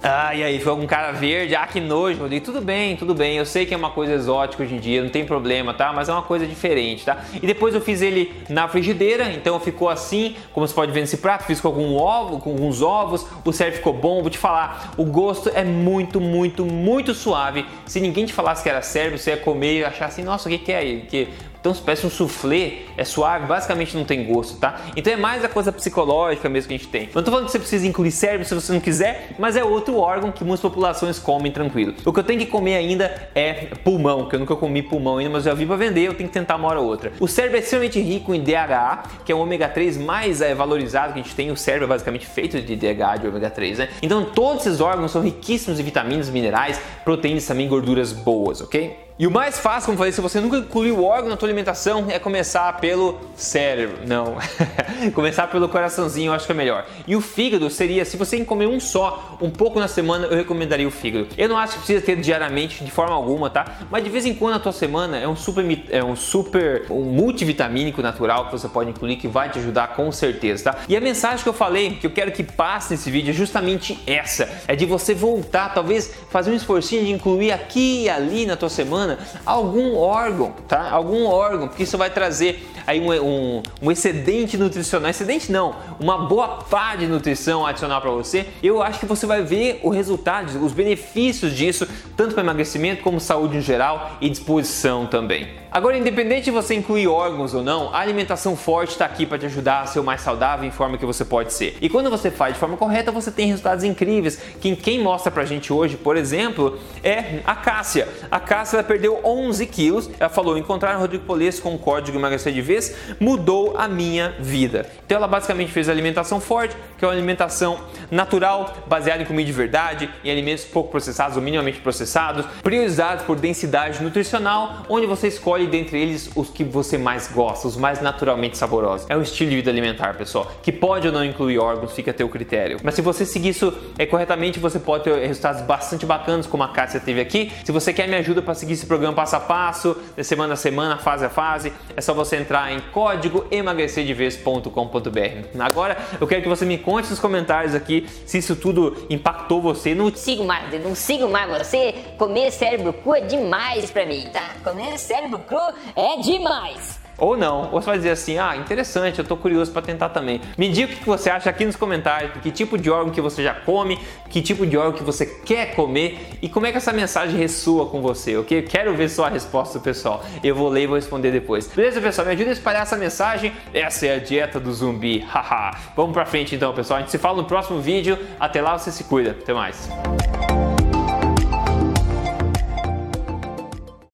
Ah, 0.08 0.36
e 0.36 0.44
aí, 0.44 0.60
foi 0.60 0.72
algum 0.72 0.86
cara 0.86 1.12
verde, 1.12 1.56
ah, 1.56 1.66
que 1.66 1.80
nojo, 1.80 2.20
Rodrigo. 2.20 2.46
Tudo 2.46 2.62
bem, 2.62 2.96
tudo 2.96 3.16
bem, 3.16 3.38
eu 3.38 3.46
sei 3.46 3.66
que 3.66 3.74
é 3.74 3.78
uma 3.78 3.90
coisa 3.90 4.14
exótica 4.14 4.62
hoje 4.62 4.76
em 4.76 4.80
dia, 4.80 5.02
não 5.02 5.10
tem 5.10 5.26
problema, 5.26 5.74
tá? 5.74 5.92
Mas 5.92 6.08
é 6.08 6.12
uma 6.12 6.22
coisa 6.22 6.46
diferente, 6.46 7.04
tá? 7.04 7.26
E 7.34 7.48
depois 7.48 7.74
eu 7.74 7.82
fiz 7.82 8.04
ele 8.04 8.32
na 8.48 8.68
frigideira, 8.68 9.32
então 9.32 9.60
ficou 9.60 9.90
assim, 9.90 10.36
como 10.54 10.68
você 10.68 10.76
pode 10.76 10.92
ver 10.92 11.02
nesse 11.02 11.18
prato, 11.18 11.46
fiz 11.46 11.60
com 11.60 11.70
algum 11.70 11.96
ovo, 11.96 12.38
com 12.38 12.52
alguns 12.52 12.84
ovos, 12.84 13.26
o 13.44 13.52
serve 13.52 13.78
ficou 13.78 13.94
bom, 13.94 14.22
vou 14.22 14.30
te 14.30 14.38
falar, 14.38 14.94
o 14.96 15.06
gosto 15.06 15.50
é 15.50 15.64
muito, 15.64 16.22
muito, 16.22 16.64
muito 16.68 17.16
suave. 17.16 17.66
Se 17.88 18.00
ninguém 18.00 18.28
te 18.28 18.34
falasse 18.34 18.62
que 18.62 18.70
era 18.70 18.84
serve, 18.84 19.18
você 19.18 19.32
ia 19.32 19.38
comer 19.38 19.80
e 19.80 19.86
achar 19.86 20.06
assim, 20.06 20.24
nossa, 20.24 20.48
o 20.48 20.52
que, 20.52 20.60
que 20.60 20.72
é 20.72 20.78
aí? 20.78 21.02
Que 21.10 21.30
então 21.66 21.74
se 21.74 21.82
parece 21.82 22.06
um 22.06 22.12
soufflé, 22.12 22.74
é 22.96 23.04
suave, 23.04 23.48
basicamente 23.48 23.98
não 23.98 24.06
tem 24.06 24.24
gosto, 24.24 24.60
tá? 24.60 24.82
Então 24.96 25.12
é 25.12 25.16
mais 25.16 25.44
a 25.44 25.50
coisa 25.50 25.72
psicológica 25.72 26.48
mesmo 26.48 26.68
que 26.68 26.76
a 26.76 26.78
gente 26.78 26.90
tem. 26.90 27.10
Não 27.12 27.24
tô 27.24 27.32
falando 27.32 27.48
que 27.48 27.52
você 27.54 27.58
precisa 27.58 27.88
incluir 27.88 28.12
cérebro 28.12 28.48
se 28.48 28.54
você 28.54 28.72
não 28.72 28.80
quiser, 28.80 29.32
mas 29.40 29.56
é 29.56 29.64
outro 29.64 29.98
órgão 29.98 30.32
que 30.32 30.44
muitas 30.44 30.62
populações 30.62 31.18
comem 31.18 31.52
tranquilo. 31.52 31.96
O 32.06 32.14
que 32.14 32.20
eu 32.20 32.24
tenho 32.24 32.40
que 32.40 32.46
comer 32.46 32.76
ainda 32.76 33.30
é 33.34 33.70
pulmão, 33.84 34.30
que 34.30 34.36
eu 34.36 34.40
nunca 34.40 34.56
comi 34.56 34.84
pulmão 34.84 35.18
ainda, 35.18 35.32
mas 35.32 35.48
eu 35.48 35.54
já 35.54 35.58
vi 35.58 35.66
para 35.66 35.76
vender, 35.76 36.02
eu 36.02 36.14
tenho 36.14 36.30
que 36.30 36.34
tentar 36.34 36.56
uma 36.56 36.68
hora 36.68 36.80
ou 36.80 36.86
outra. 36.86 37.12
O 37.20 37.28
cérebro 37.28 37.58
é 37.58 37.62
extremamente 37.62 38.00
rico 38.00 38.32
em 38.32 38.44
DHA, 38.44 39.04
que 39.26 39.32
é 39.32 39.36
o 39.36 39.40
ômega 39.40 39.68
3 39.68 39.98
mais 39.98 40.42
é, 40.42 40.54
valorizado 40.54 41.14
que 41.14 41.20
a 41.20 41.24
gente 41.24 41.34
tem. 41.34 41.50
O 41.50 41.58
cérebro 41.58 41.86
é 41.86 41.90
basicamente 41.90 42.28
feito 42.28 42.62
de 42.62 42.76
DHA, 42.76 43.18
de 43.18 43.28
ômega 43.28 43.50
3, 43.50 43.80
né? 43.80 43.90
Então 44.04 44.24
todos 44.24 44.68
esses 44.68 44.80
órgãos 44.80 45.10
são 45.10 45.24
riquíssimos 45.24 45.80
em 45.80 45.84
vitaminas, 45.84 46.30
minerais, 46.30 46.80
proteínas 47.04 47.44
também, 47.44 47.68
gorduras 47.68 48.14
boas, 48.14 48.62
ok? 48.62 49.05
E 49.18 49.26
o 49.26 49.32
mais 49.32 49.58
fácil, 49.58 49.86
como 49.86 49.98
falei, 49.98 50.12
se 50.12 50.20
você 50.20 50.42
nunca 50.42 50.58
incluiu 50.58 50.98
o 50.98 51.06
órgão 51.06 51.30
na 51.30 51.38
tua 51.38 51.48
alimentação, 51.48 52.08
é 52.10 52.20
começar 52.20 52.82
pelo 52.82 53.18
cérebro. 53.34 54.00
Não, 54.06 54.36
começar 55.16 55.48
pelo 55.48 55.70
coraçãozinho, 55.70 56.32
eu 56.32 56.34
acho 56.34 56.46
que 56.46 56.52
é 56.52 56.56
melhor. 56.56 56.86
E 57.08 57.16
o 57.16 57.22
fígado 57.22 57.70
seria, 57.70 58.04
se 58.04 58.18
você 58.18 58.44
comer 58.44 58.68
um 58.68 58.78
só, 58.78 59.38
um 59.42 59.50
pouco 59.50 59.80
na 59.80 59.88
semana, 59.88 60.28
eu 60.28 60.36
recomendaria 60.36 60.86
o 60.86 60.92
fígado. 60.92 61.30
Eu 61.38 61.48
não 61.48 61.58
acho 61.58 61.76
que 61.76 61.78
precisa 61.80 62.02
ter 62.06 62.18
diariamente, 62.18 62.84
de 62.84 62.92
forma 62.92 63.16
alguma, 63.16 63.50
tá? 63.50 63.78
Mas 63.90 64.04
de 64.04 64.10
vez 64.10 64.26
em 64.26 64.34
quando 64.34 64.56
na 64.56 64.60
tua 64.60 64.74
semana 64.74 65.18
é 65.18 65.26
um 65.26 65.36
super, 65.36 65.66
é 65.90 66.04
um 66.04 66.16
super, 66.18 66.86
um 66.90 67.04
multivitamínico 67.04 68.02
natural 68.02 68.48
que 68.48 68.52
você 68.52 68.68
pode 68.68 68.90
incluir 68.90 69.16
que 69.16 69.30
vai 69.30 69.50
te 69.50 69.60
ajudar 69.60 69.96
com 69.96 70.12
certeza, 70.12 70.74
tá? 70.74 70.80
E 70.90 70.98
a 70.98 71.00
mensagem 71.00 71.42
que 71.42 71.48
eu 71.48 71.54
falei, 71.54 71.92
que 71.92 72.06
eu 72.06 72.12
quero 72.12 72.34
que 72.34 72.44
passe 72.44 72.92
nesse 72.92 73.10
vídeo 73.10 73.30
é 73.30 73.34
justamente 73.34 73.98
essa: 74.06 74.50
é 74.68 74.76
de 74.76 74.86
você 74.86 75.14
voltar, 75.14 75.74
talvez 75.74 76.14
fazer 76.30 76.52
um 76.52 76.56
esforcinho 76.56 77.06
de 77.06 77.12
incluir 77.14 77.54
aqui 77.54 78.04
e 78.04 78.10
ali 78.10 78.46
na 78.46 78.58
tua 78.58 78.68
semana 78.68 79.05
semana 79.06 79.20
algum 79.46 79.96
órgão, 79.96 80.54
tá? 80.68 80.90
Algum 80.90 81.26
órgão, 81.26 81.68
porque 81.68 81.84
isso 81.84 81.98
vai 81.98 82.10
trazer 82.10 82.68
aí 82.88 83.00
um, 83.00 83.12
um, 83.12 83.64
um 83.82 83.92
excedente 83.92 84.58
nutricional, 84.58 85.10
excedente 85.10 85.52
não, 85.52 85.76
uma 86.00 86.18
boa 86.28 86.48
pá 86.70 86.96
de 86.96 87.08
nutrição 87.08 87.66
adicional 87.66 88.02
para 88.02 88.12
você. 88.12 88.48
Eu 88.62 88.82
acho 88.82 89.00
que 89.00 89.06
você 89.06 89.26
vai 89.26 89.44
ver 89.44 89.80
o 89.84 89.90
resultado, 89.90 90.64
os 90.64 90.74
benefícios 90.74 91.54
disso, 91.54 91.88
tanto 92.16 92.34
para 92.34 92.44
emagrecimento 92.44 93.04
como 93.04 93.20
saúde 93.20 93.58
em 93.58 93.62
geral 93.62 94.18
e 94.22 94.30
disposição 94.30 95.06
também. 95.06 95.66
Agora, 95.76 95.98
independente 95.98 96.46
de 96.46 96.52
você 96.52 96.74
incluir 96.74 97.06
órgãos 97.08 97.54
ou 97.54 97.62
não, 97.62 97.94
a 97.94 98.00
alimentação 98.00 98.56
forte 98.56 98.92
está 98.92 99.04
aqui 99.04 99.26
para 99.26 99.38
te 99.38 99.46
ajudar 99.48 99.82
a 99.82 99.86
ser 99.86 100.00
o 100.00 100.06
mais 100.06 100.22
saudável 100.22 100.66
em 100.66 100.72
forma 100.72 100.98
que 100.98 101.06
você 101.06 101.26
pode 101.26 101.52
ser. 101.52 101.78
E 101.82 101.90
quando 101.90 102.10
você 102.10 102.32
faz 102.32 102.54
de 102.54 102.60
forma 102.62 102.78
correta, 102.78 103.12
você 103.12 103.30
tem 103.30 103.48
resultados 103.48 103.84
incríveis. 103.84 104.40
Quem, 104.62 104.74
quem 104.74 105.04
mostra 105.04 105.30
pra 105.30 105.44
gente 105.44 105.74
hoje, 105.74 105.98
por 105.98 106.16
exemplo, 106.16 106.80
é 107.04 107.42
a 107.44 107.56
Cássia. 107.56 108.08
A 108.32 108.40
Cássia 108.40 108.82
perdeu 108.96 109.20
11 109.24 109.66
quilos. 109.66 110.10
Ela 110.20 110.30
falou: 110.30 110.58
encontrar 110.58 110.96
Rodrigo 110.96 111.26
Polesso 111.26 111.62
com 111.62 111.76
o 111.76 111.80
código 111.80 112.18
emagrecer 112.18 112.54
de 112.54 112.62
vez 112.62 112.96
mudou 113.20 113.76
a 113.78 113.88
minha 113.88 114.36
vida. 114.40 114.86
Então, 115.06 115.18
ela 115.18 115.28
basicamente 115.28 115.72
fez 115.72 115.90
alimentação 115.90 116.40
forte, 116.40 116.76
que 116.98 117.04
é 117.04 117.08
uma 117.08 117.14
alimentação 117.14 117.80
natural, 118.10 118.74
baseada 118.88 119.24
em 119.24 119.26
comida 119.26 119.46
de 119.46 119.52
verdade, 119.52 120.10
em 120.24 120.32
alimentos 120.32 120.66
pouco 120.66 120.92
processados 120.92 121.38
ou 121.38 121.44
minimamente 121.44 121.80
processados, 121.80 122.46
priorizados 122.64 123.26
por 123.26 123.38
densidade 123.38 124.02
nutricional, 124.02 124.84
onde 124.90 125.06
você 125.06 125.28
escolhe 125.28 125.56
escolhe 125.56 125.68
dentre 125.68 126.00
eles 126.00 126.30
os 126.36 126.50
que 126.50 126.64
você 126.64 126.98
mais 126.98 127.28
gosta, 127.28 127.68
os 127.68 127.78
mais 127.78 128.02
naturalmente 128.02 128.58
saborosos. 128.58 129.08
É 129.10 129.16
um 129.16 129.22
estilo 129.22 129.50
de 129.50 129.56
vida 129.58 129.72
alimentar, 129.72 130.16
pessoal, 130.16 130.52
que 130.62 130.72
pode 130.72 131.08
ou 131.08 131.14
não 131.14 131.24
incluir 131.24 131.60
órgãos, 131.60 131.94
fica 131.94 132.12
a 132.12 132.14
teu 132.14 132.28
critério. 132.30 132.80
Mas 132.84 132.96
se 132.96 133.02
você 133.02 133.26
seguir 133.26 133.50
isso 133.50 133.74
é, 133.98 134.06
corretamente, 134.06 134.60
você 134.60 134.80
pode 134.80 135.04
ter 135.04 135.16
resultados 135.28 135.62
bastante 135.62 136.06
bacanas, 136.06 136.48
como 136.48 136.64
a 136.64 136.70
Cássia 136.70 137.00
teve 137.00 137.22
aqui. 137.22 137.52
Se 137.64 137.72
você 137.72 137.94
quer 137.94 138.08
me 138.08 138.16
ajuda 138.16 138.42
para 138.42 138.54
seguir 138.54 138.74
esse 138.74 138.85
programa 138.86 139.16
passo 139.16 139.36
a 139.36 139.40
passo, 139.40 139.98
de 140.16 140.24
semana 140.24 140.54
a 140.54 140.58
semana, 140.58 140.98
fase 140.98 141.26
a 141.26 141.30
fase, 141.30 141.74
é 141.96 142.02
só 142.02 142.14
você 142.14 142.38
entrar 142.38 142.72
em 142.72 142.80
código 142.92 143.46
emagrecerdeves.com.br. 143.52 145.60
Agora, 145.60 145.98
eu 146.20 146.28
quero 146.28 146.42
que 146.42 146.50
você 146.50 146.66
me 146.66 146.78
conte 146.78 147.10
nos 147.10 147.20
comentários 147.20 147.76
aqui 147.76 148.08
se 148.26 148.38
isso 148.38 148.56
tudo 148.56 149.06
impactou 149.10 149.62
você. 149.62 149.96
Não 149.96 150.14
sigo 150.14 150.44
mais, 150.44 150.84
não 150.84 150.96
sigo 150.96 151.30
mais 151.30 151.58
você. 151.58 151.94
Comer 152.18 152.52
cérebro 152.52 152.94
cru 152.94 153.16
é 153.16 153.22
demais 153.22 153.92
pra 153.92 154.06
mim, 154.06 154.28
tá? 154.32 154.52
Comer 154.64 154.98
cérebro 154.98 155.40
cru 155.40 155.60
é 155.96 156.18
demais. 156.18 157.05
Ou 157.18 157.38
não, 157.38 157.70
ou 157.72 157.82
você 157.82 157.86
vai 157.86 157.98
dizer 157.98 158.12
assim, 158.12 158.38
ah, 158.38 158.56
interessante, 158.58 159.20
eu 159.20 159.26
tô 159.26 159.38
curioso 159.38 159.72
para 159.72 159.82
tentar 159.82 160.10
também. 160.10 160.42
Me 160.58 160.70
diga 160.70 160.94
o 160.94 160.96
que 160.96 161.06
você 161.06 161.30
acha 161.30 161.50
aqui 161.50 161.66
nos 161.66 161.76
comentários, 161.76 162.32
que 162.42 162.52
tipo 162.52 162.78
de 162.78 162.90
órgão 162.90 163.12
que 163.12 163.22
você 163.22 163.44
já 163.44 163.54
come, 163.54 164.00
que 164.30 164.42
tipo 164.42 164.66
de 164.66 164.78
órgão 164.78 164.94
que 164.94 165.04
você 165.04 165.26
quer 165.26 165.76
comer 165.76 166.38
e 166.42 166.50
como 166.50 166.66
é 166.66 166.72
que 166.72 166.78
essa 166.78 166.92
mensagem 166.92 167.38
ressoa 167.38 167.86
com 167.86 168.02
você, 168.02 168.36
ok? 168.38 168.62
Quero 168.64 168.94
ver 168.96 169.10
só 169.10 169.26
a 169.26 169.30
resposta 169.30 169.80
pessoal. 169.80 170.24
Eu 170.44 170.56
vou 170.56 170.70
ler 170.70 170.84
e 170.84 170.88
vou 170.88 170.96
responder 170.96 171.32
depois. 171.32 171.68
Beleza, 171.68 172.02
pessoal? 172.02 172.28
Me 172.28 172.34
ajuda 172.34 172.50
a 172.50 172.54
espalhar 172.54 172.82
essa 172.82 172.98
mensagem. 172.98 173.54
Essa 173.74 174.08
é 174.08 174.16
a 174.16 174.20
dieta 174.20 174.60
do 174.60 174.74
zumbi, 174.74 175.20
haha. 175.28 175.78
Vamos 175.96 176.14
pra 176.14 176.26
frente 176.26 176.56
então, 176.56 176.74
pessoal. 176.74 176.98
A 176.98 177.02
gente 177.02 177.12
se 177.12 177.18
fala 177.18 177.38
no 177.38 177.46
próximo 177.46 177.80
vídeo. 177.80 178.18
Até 178.40 178.62
lá, 178.62 178.78
você 178.78 178.92
se 178.92 179.04
cuida. 179.06 179.32
Até 179.32 179.54
mais. 179.54 179.90